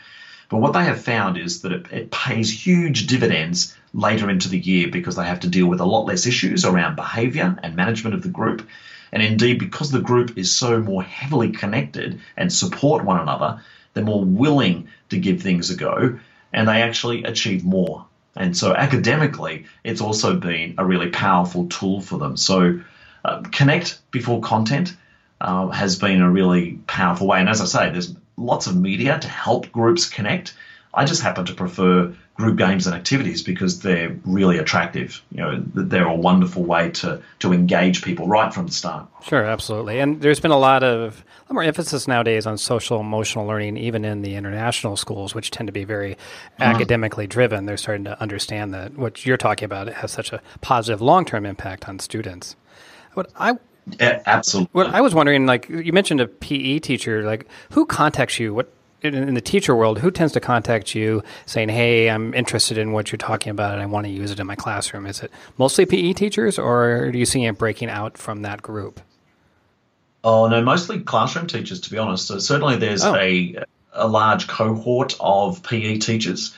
But 0.50 0.58
what 0.58 0.74
they 0.74 0.84
have 0.84 1.02
found 1.02 1.38
is 1.38 1.62
that 1.62 1.72
it, 1.72 1.86
it 1.92 2.12
pays 2.12 2.52
huge 2.52 3.08
dividends 3.08 3.76
later 3.94 4.30
into 4.30 4.50
the 4.50 4.60
year 4.60 4.90
because 4.90 5.16
they 5.16 5.26
have 5.26 5.40
to 5.42 5.48
deal 5.48 5.68
with 5.68 5.80
a 5.80 5.86
lot 5.86 6.06
less 6.06 6.26
issues 6.26 6.66
around 6.66 6.96
behavior 6.96 7.58
and 7.64 7.76
management 7.76 8.16
of 8.16 8.22
the 8.22 8.30
group. 8.30 8.68
And 9.12 9.24
indeed, 9.24 9.60
because 9.60 9.92
the 9.92 10.02
group 10.02 10.38
is 10.38 10.56
so 10.56 10.80
more 10.80 11.02
heavily 11.04 11.52
connected 11.52 12.20
and 12.36 12.52
support 12.52 13.06
one 13.06 13.20
another, 13.20 13.62
they're 13.94 14.04
more 14.04 14.24
willing 14.24 14.90
to 15.10 15.18
give 15.18 15.42
things 15.42 15.70
a 15.70 15.76
go 15.76 16.20
and 16.52 16.68
they 16.68 16.82
actually 16.82 17.24
achieve 17.24 17.64
more. 17.64 18.06
And 18.36 18.56
so 18.56 18.76
academically, 18.76 19.66
it's 19.84 20.02
also 20.02 20.36
been 20.36 20.76
a 20.78 20.86
really 20.86 21.10
powerful 21.10 21.68
tool 21.68 22.02
for 22.02 22.20
them. 22.20 22.36
So 22.36 22.82
uh, 23.24 23.42
connect 23.52 24.00
before 24.12 24.42
content 24.42 24.96
uh, 25.40 25.68
has 25.70 25.98
been 25.98 26.22
a 26.22 26.30
really 26.30 26.80
powerful 26.88 27.28
way. 27.28 27.40
And 27.40 27.50
as 27.50 27.62
I 27.62 27.66
say, 27.66 27.92
there's 27.92 28.14
lots 28.38 28.68
of 28.68 28.76
media 28.76 29.20
to 29.20 29.28
help 29.28 29.72
groups 29.72 30.08
connect. 30.10 30.54
I 30.94 31.06
just 31.06 31.22
happen 31.22 31.46
to 31.46 31.54
prefer 31.54 32.14
group 32.36 32.58
games 32.58 32.86
and 32.86 32.96
activities 32.96 33.42
because 33.42 33.80
they're 33.80 34.18
really 34.26 34.58
attractive. 34.58 35.22
You 35.32 35.38
know, 35.38 35.64
they're 35.74 36.08
a 36.08 36.16
wonderful 36.16 36.64
way 36.64 36.92
to 36.92 37.22
to 37.40 37.54
engage 37.54 38.02
people 38.02 38.28
right 38.28 38.54
from 38.54 38.68
the 38.68 38.72
start. 38.72 39.08
Sure, 39.24 39.44
absolutely. 39.44 40.00
And 40.00 40.22
there's 40.22 40.40
been 40.40 40.52
a 40.52 40.58
lot 40.58 40.84
of 40.84 41.24
a 41.40 41.44
lot 41.44 41.54
more 41.54 41.64
emphasis 41.64 42.08
nowadays 42.08 42.46
on 42.46 42.58
social 42.58 43.00
emotional 43.00 43.46
learning, 43.46 43.78
even 43.78 44.04
in 44.04 44.22
the 44.22 44.36
international 44.36 44.98
schools, 44.98 45.34
which 45.34 45.52
tend 45.52 45.68
to 45.68 45.74
be 45.74 45.86
very 45.86 46.14
uh-huh. 46.14 46.64
academically 46.64 47.28
driven. 47.28 47.66
They're 47.66 47.78
starting 47.78 48.06
to 48.06 48.22
understand 48.22 48.74
that 48.74 48.98
what 48.98 49.26
you're 49.26 49.38
talking 49.38 49.66
about 49.66 49.88
has 49.88 50.12
such 50.12 50.34
a 50.34 50.42
positive 50.62 51.02
long 51.02 51.26
term 51.26 51.46
impact 51.46 51.88
on 51.88 52.00
students. 52.00 52.56
What 53.14 53.32
I 53.38 53.58
absolutely. 54.00 54.70
Well, 54.74 54.96
I 54.96 55.02
was 55.02 55.14
wondering, 55.14 55.46
like 55.46 55.70
you 55.70 55.94
mentioned 55.94 56.22
a 56.22 56.28
PE 56.28 56.80
teacher, 56.80 57.24
like 57.24 57.48
who 57.72 57.86
contacts 57.86 58.40
you? 58.40 58.54
What 58.54 58.72
in, 59.02 59.34
the 59.34 59.42
teacher 59.42 59.76
world, 59.76 60.00
who 60.00 60.12
tends 60.12 60.34
to 60.34 60.40
contact 60.40 60.96
you 60.96 61.24
saying, 61.46 61.70
"Hey, 61.70 62.10
I'm 62.10 62.34
interested 62.34 62.78
in 62.78 62.92
what 62.92 63.12
you're 63.12 63.18
talking 63.18 63.52
about, 63.52 63.74
and 63.74 63.82
I 63.82 63.86
want 63.86 64.06
to 64.06 64.12
use 64.12 64.32
it 64.32 64.40
in 64.40 64.48
my 64.48 64.56
classroom"? 64.56 65.06
Is 65.06 65.22
it 65.22 65.32
mostly 65.58 65.86
PE 65.86 66.14
teachers, 66.14 66.58
or 66.58 67.12
do 67.12 67.18
you 67.18 67.26
see 67.26 67.46
it 67.46 67.58
breaking 67.58 67.90
out 67.90 68.18
from 68.18 68.42
that 68.42 68.62
group? 68.62 69.00
Oh 70.24 70.48
no, 70.48 70.62
mostly 70.62 71.00
classroom 71.00 71.48
teachers. 71.48 71.82
To 71.82 71.92
be 71.92 71.98
honest, 71.98 72.28
so 72.28 72.40
certainly 72.40 72.78
there's 72.78 73.04
oh. 73.04 73.16
a 73.16 73.64
a 73.94 74.08
large 74.08 74.48
cohort 74.48 75.16
of 75.20 75.64
PE 75.64 76.00
teachers. 76.00 76.54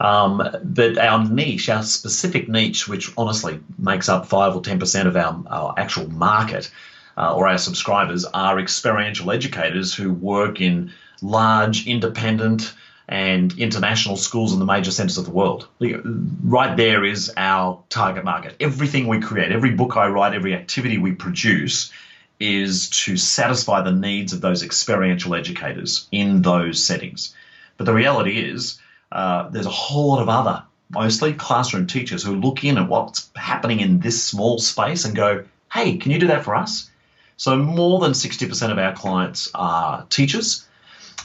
Um, 0.00 0.42
but 0.64 0.96
our 0.96 1.28
niche, 1.28 1.68
our 1.68 1.82
specific 1.82 2.48
niche, 2.48 2.88
which 2.88 3.12
honestly 3.18 3.60
makes 3.78 4.08
up 4.08 4.26
five 4.26 4.56
or 4.56 4.62
ten 4.62 4.78
percent 4.78 5.06
of 5.06 5.16
our, 5.16 5.44
our 5.48 5.74
actual 5.76 6.08
market 6.10 6.70
uh, 7.18 7.34
or 7.34 7.46
our 7.46 7.58
subscribers, 7.58 8.24
are 8.24 8.58
experiential 8.58 9.30
educators 9.30 9.94
who 9.94 10.12
work 10.12 10.60
in 10.60 10.92
large, 11.20 11.86
independent, 11.86 12.72
and 13.08 13.58
international 13.58 14.16
schools 14.16 14.52
in 14.54 14.58
the 14.58 14.64
major 14.64 14.90
centers 14.90 15.18
of 15.18 15.26
the 15.26 15.30
world. 15.32 15.68
Right 15.80 16.76
there 16.76 17.04
is 17.04 17.30
our 17.36 17.82
target 17.90 18.24
market. 18.24 18.54
Everything 18.58 19.06
we 19.06 19.20
create, 19.20 19.52
every 19.52 19.72
book 19.72 19.96
I 19.96 20.06
write, 20.06 20.32
every 20.32 20.54
activity 20.54 20.96
we 20.96 21.12
produce 21.12 21.92
is 22.38 22.88
to 22.90 23.18
satisfy 23.18 23.82
the 23.82 23.92
needs 23.92 24.32
of 24.32 24.40
those 24.40 24.62
experiential 24.62 25.34
educators 25.34 26.08
in 26.10 26.40
those 26.40 26.82
settings. 26.82 27.34
But 27.76 27.84
the 27.84 27.92
reality 27.92 28.40
is, 28.40 28.78
uh, 29.12 29.48
there's 29.48 29.66
a 29.66 29.70
whole 29.70 30.10
lot 30.10 30.22
of 30.22 30.28
other, 30.28 30.62
mostly 30.90 31.32
classroom 31.32 31.86
teachers, 31.86 32.22
who 32.22 32.36
look 32.36 32.64
in 32.64 32.78
at 32.78 32.88
what's 32.88 33.30
happening 33.36 33.80
in 33.80 34.00
this 34.00 34.22
small 34.22 34.58
space 34.58 35.04
and 35.04 35.14
go, 35.14 35.44
hey, 35.72 35.96
can 35.96 36.10
you 36.10 36.18
do 36.18 36.28
that 36.28 36.44
for 36.44 36.54
us? 36.54 36.90
So, 37.36 37.56
more 37.56 38.00
than 38.00 38.12
60% 38.12 38.70
of 38.70 38.78
our 38.78 38.94
clients 38.94 39.50
are 39.54 40.04
teachers 40.10 40.66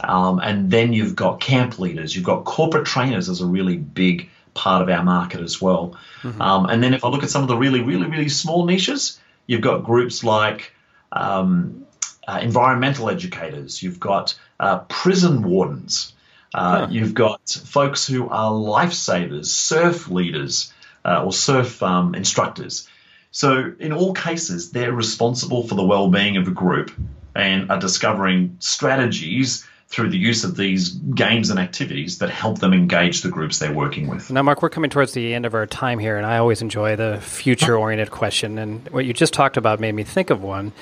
um, 0.04 0.40
and 0.40 0.70
then 0.70 0.94
you've 0.94 1.16
got 1.16 1.40
camp 1.40 1.80
leaders, 1.80 2.16
you've 2.16 2.26
got 2.26 2.44
corporate 2.44 2.86
trainers 2.86 3.30
as 3.30 3.42
a 3.42 3.46
really 3.46 3.78
big 3.78 4.30
part 4.54 4.82
of 4.82 4.90
our 4.90 5.04
market 5.04 5.42
as 5.42 5.62
well. 5.62 5.98
Mm-hmm. 6.22 6.42
Um, 6.42 6.66
and 6.68 6.84
then 6.84 6.94
if 6.94 7.04
I 7.04 7.10
look 7.10 7.24
at 7.24 7.30
some 7.30 7.42
of 7.42 7.48
the 7.48 7.58
really, 7.58 7.82
really, 7.82 8.08
really 8.08 8.30
small 8.30 8.66
niches, 8.66 9.20
you've 9.48 9.62
got 9.62 9.84
groups 9.84 10.24
like 10.24 10.74
um, 11.12 11.86
uh, 12.28 12.40
environmental 12.42 13.10
educators, 13.10 13.82
you've 13.82 14.00
got 14.00 14.38
uh, 14.60 14.80
prison 14.80 15.44
wardens, 15.44 16.14
uh, 16.56 16.88
you've 16.90 17.14
got 17.14 17.50
folks 17.50 18.08
who 18.08 18.30
are 18.30 18.52
lifesavers, 18.52 19.48
surf 19.48 20.08
leaders, 20.08 20.72
uh, 21.04 21.24
or 21.26 21.34
surf 21.34 21.84
um, 21.84 22.16
instructors. 22.16 22.88
So, 23.32 23.74
in 23.78 23.92
all 23.92 24.14
cases, 24.14 24.72
they're 24.72 24.94
responsible 24.94 25.68
for 25.68 25.76
the 25.76 25.84
well 25.84 26.10
being 26.10 26.38
of 26.38 26.48
a 26.48 26.52
group 26.52 26.92
and 27.36 27.70
are 27.70 27.78
discovering 27.78 28.56
strategies 28.60 29.68
through 29.88 30.10
the 30.10 30.18
use 30.18 30.44
of 30.44 30.58
these 30.58 30.90
games 30.90 31.50
and 31.50 31.60
activities 31.60 32.18
that 32.18 32.30
help 32.30 32.60
them 32.60 32.74
engage 32.74 33.22
the 33.22 33.30
groups 33.30 33.60
they're 33.60 33.74
working 33.74 34.08
with. 34.08 34.32
Now, 34.32 34.42
Mark, 34.42 34.62
we're 34.62 34.70
coming 34.70 34.90
towards 34.90 35.14
the 35.14 35.34
end 35.34 35.46
of 35.46 35.54
our 35.54 35.68
time 35.68 36.00
here, 36.00 36.18
and 36.18 36.26
I 36.26 36.38
always 36.38 36.62
enjoy 36.62 36.96
the 36.96 37.20
future 37.22 37.78
oriented 37.78 38.12
question. 38.12 38.58
And 38.58 38.88
what 38.90 39.06
you 39.06 39.14
just 39.14 39.34
talked 39.34 39.58
about 39.58 39.80
made 39.80 39.94
me 39.94 40.04
think 40.04 40.32
of 40.32 40.42
one. 40.42 40.74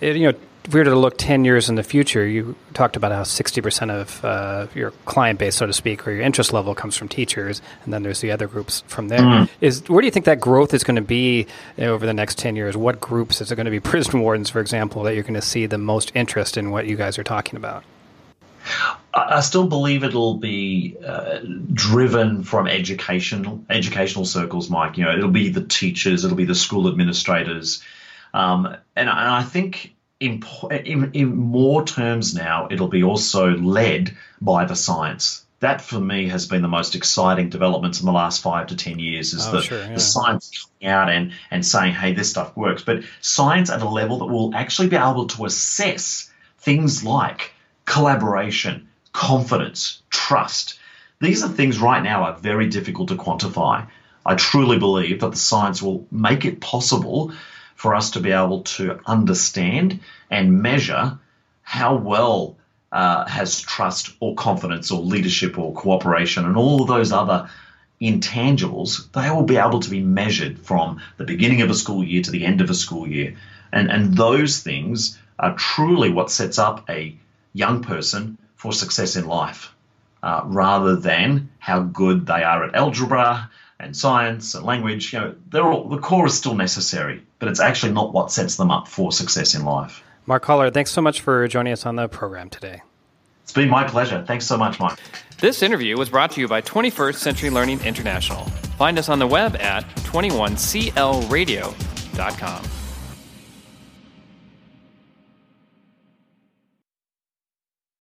it, 0.00 0.16
you 0.16 0.30
know, 0.30 0.38
if 0.64 0.74
we 0.74 0.80
were 0.80 0.84
to 0.84 0.94
look 0.94 1.16
10 1.16 1.46
years 1.46 1.70
in 1.70 1.76
the 1.76 1.82
future, 1.82 2.26
you 2.26 2.54
talked 2.74 2.96
about 2.96 3.12
how 3.12 3.22
60% 3.22 3.90
of 3.90 4.24
uh, 4.24 4.66
your 4.74 4.90
client 5.06 5.38
base, 5.38 5.56
so 5.56 5.66
to 5.66 5.72
speak, 5.72 6.06
or 6.06 6.10
your 6.10 6.20
interest 6.20 6.52
level 6.52 6.74
comes 6.74 6.96
from 6.96 7.08
teachers, 7.08 7.62
and 7.84 7.94
then 7.94 8.02
there's 8.02 8.20
the 8.20 8.30
other 8.30 8.46
groups 8.46 8.84
from 8.86 9.08
there. 9.08 9.20
Mm. 9.20 9.48
Is 9.62 9.88
Where 9.88 10.02
do 10.02 10.06
you 10.06 10.10
think 10.10 10.26
that 10.26 10.38
growth 10.38 10.74
is 10.74 10.84
going 10.84 10.96
to 10.96 11.02
be 11.02 11.46
over 11.78 12.04
the 12.04 12.12
next 12.12 12.36
10 12.38 12.56
years? 12.56 12.76
What 12.76 13.00
groups 13.00 13.40
is 13.40 13.50
it 13.50 13.56
going 13.56 13.64
to 13.64 13.70
be 13.70 13.80
prison 13.90 14.20
wardens, 14.20 14.50
for 14.50 14.60
example, 14.60 15.02
that 15.04 15.14
you're 15.14 15.22
going 15.22 15.34
to 15.34 15.42
see 15.42 15.64
the 15.64 15.78
most 15.78 16.12
interest 16.14 16.58
in 16.58 16.70
what 16.70 16.86
you 16.86 16.96
guys 16.96 17.18
are 17.18 17.24
talking 17.24 17.56
about? 17.56 17.82
I 19.12 19.40
still 19.40 19.66
believe 19.66 20.04
it'll 20.04 20.36
be 20.36 20.96
uh, 21.04 21.40
driven 21.72 22.44
from 22.44 22.68
educational 22.68 23.64
educational 23.68 24.24
circles, 24.24 24.70
Mike. 24.70 24.98
You 24.98 25.04
know, 25.04 25.16
it'll 25.16 25.30
be 25.30 25.48
the 25.48 25.64
teachers, 25.64 26.24
it'll 26.24 26.36
be 26.36 26.44
the 26.44 26.54
school 26.54 26.88
administrators, 26.88 27.82
um, 28.32 28.66
and, 28.66 29.08
and 29.08 29.10
I 29.10 29.42
think 29.42 29.94
in, 30.20 30.44
in, 30.70 31.10
in 31.14 31.36
more 31.36 31.84
terms 31.84 32.34
now, 32.34 32.68
it'll 32.70 32.88
be 32.88 33.02
also 33.02 33.50
led 33.56 34.16
by 34.40 34.66
the 34.66 34.76
science. 34.76 35.44
That 35.60 35.82
for 35.82 35.98
me 35.98 36.28
has 36.28 36.46
been 36.46 36.62
the 36.62 36.68
most 36.68 36.94
exciting 36.94 37.50
developments 37.50 38.00
in 38.00 38.06
the 38.06 38.12
last 38.12 38.42
five 38.42 38.68
to 38.68 38.76
ten 38.76 38.98
years 38.98 39.34
is 39.34 39.46
oh, 39.46 39.52
the, 39.52 39.62
sure, 39.62 39.78
yeah. 39.78 39.94
the 39.94 40.00
science 40.00 40.68
coming 40.80 40.92
out 40.92 41.10
and, 41.10 41.32
and 41.50 41.66
saying, 41.66 41.94
hey, 41.94 42.14
this 42.14 42.30
stuff 42.30 42.56
works. 42.56 42.82
But 42.82 43.04
science 43.20 43.70
at 43.70 43.82
a 43.82 43.88
level 43.88 44.18
that 44.18 44.26
will 44.26 44.54
actually 44.54 44.88
be 44.88 44.96
able 44.96 45.26
to 45.28 45.44
assess 45.44 46.30
things 46.58 47.04
like 47.04 47.52
collaboration, 47.84 48.88
confidence, 49.12 50.02
trust. 50.10 50.78
These 51.20 51.42
are 51.42 51.48
things 51.48 51.78
right 51.78 52.02
now 52.02 52.24
are 52.24 52.34
very 52.34 52.68
difficult 52.68 53.08
to 53.08 53.16
quantify. 53.16 53.86
I 54.24 54.34
truly 54.34 54.78
believe 54.78 55.20
that 55.20 55.30
the 55.30 55.36
science 55.36 55.82
will 55.82 56.06
make 56.10 56.44
it 56.44 56.60
possible 56.60 57.32
for 57.74 57.94
us 57.94 58.10
to 58.12 58.20
be 58.20 58.32
able 58.32 58.62
to 58.62 59.00
understand 59.06 60.00
and 60.30 60.62
measure 60.62 61.18
how 61.62 61.96
well 61.96 62.56
uh, 62.92 63.26
has 63.26 63.60
trust 63.60 64.12
or 64.20 64.34
confidence 64.34 64.90
or 64.90 65.00
leadership 65.00 65.58
or 65.58 65.72
cooperation 65.72 66.44
and 66.44 66.56
all 66.56 66.84
those 66.84 67.12
other 67.12 67.48
intangibles, 68.00 69.10
they 69.12 69.30
will 69.30 69.44
be 69.44 69.56
able 69.56 69.80
to 69.80 69.90
be 69.90 70.00
measured 70.00 70.58
from 70.58 71.00
the 71.16 71.24
beginning 71.24 71.62
of 71.62 71.70
a 71.70 71.74
school 71.74 72.02
year 72.02 72.22
to 72.22 72.30
the 72.30 72.44
end 72.44 72.60
of 72.60 72.70
a 72.70 72.74
school 72.74 73.06
year. 73.06 73.36
And, 73.72 73.90
and 73.90 74.16
those 74.16 74.60
things 74.60 75.18
are 75.38 75.54
truly 75.54 76.10
what 76.10 76.30
sets 76.30 76.58
up 76.58 76.88
a 76.88 77.16
young 77.52 77.82
person 77.82 78.38
for 78.56 78.72
success 78.72 79.16
in 79.16 79.26
life, 79.26 79.74
uh, 80.22 80.42
rather 80.44 80.96
than 80.96 81.50
how 81.58 81.80
good 81.80 82.26
they 82.26 82.42
are 82.42 82.64
at 82.64 82.74
algebra 82.74 83.50
and 83.78 83.96
science 83.96 84.54
and 84.54 84.64
language, 84.64 85.12
you 85.12 85.20
know, 85.20 85.34
they're 85.50 85.64
all, 85.64 85.88
the 85.88 85.98
core 85.98 86.26
is 86.26 86.36
still 86.36 86.54
necessary, 86.54 87.22
but 87.38 87.48
it's 87.48 87.60
actually 87.60 87.92
not 87.92 88.12
what 88.12 88.30
sets 88.30 88.56
them 88.56 88.70
up 88.70 88.86
for 88.86 89.12
success 89.12 89.54
in 89.54 89.64
life. 89.64 90.02
Mark 90.26 90.42
Collard, 90.42 90.74
thanks 90.74 90.90
so 90.90 91.00
much 91.00 91.22
for 91.22 91.48
joining 91.48 91.72
us 91.72 91.86
on 91.86 91.96
the 91.96 92.06
program 92.06 92.50
today. 92.50 92.82
It's 93.42 93.52
been 93.52 93.68
my 93.68 93.84
pleasure. 93.84 94.24
Thanks 94.26 94.46
so 94.46 94.56
much, 94.56 94.78
Mike. 94.78 94.98
This 95.38 95.62
interview 95.62 95.96
was 95.96 96.10
brought 96.10 96.30
to 96.32 96.40
you 96.40 96.46
by 96.46 96.62
21st 96.62 97.16
Century 97.16 97.50
Learning 97.50 97.80
International. 97.80 98.44
Find 98.76 98.98
us 98.98 99.08
on 99.08 99.18
the 99.18 99.26
web 99.26 99.56
at 99.56 99.88
21clradio.com. 99.96 102.79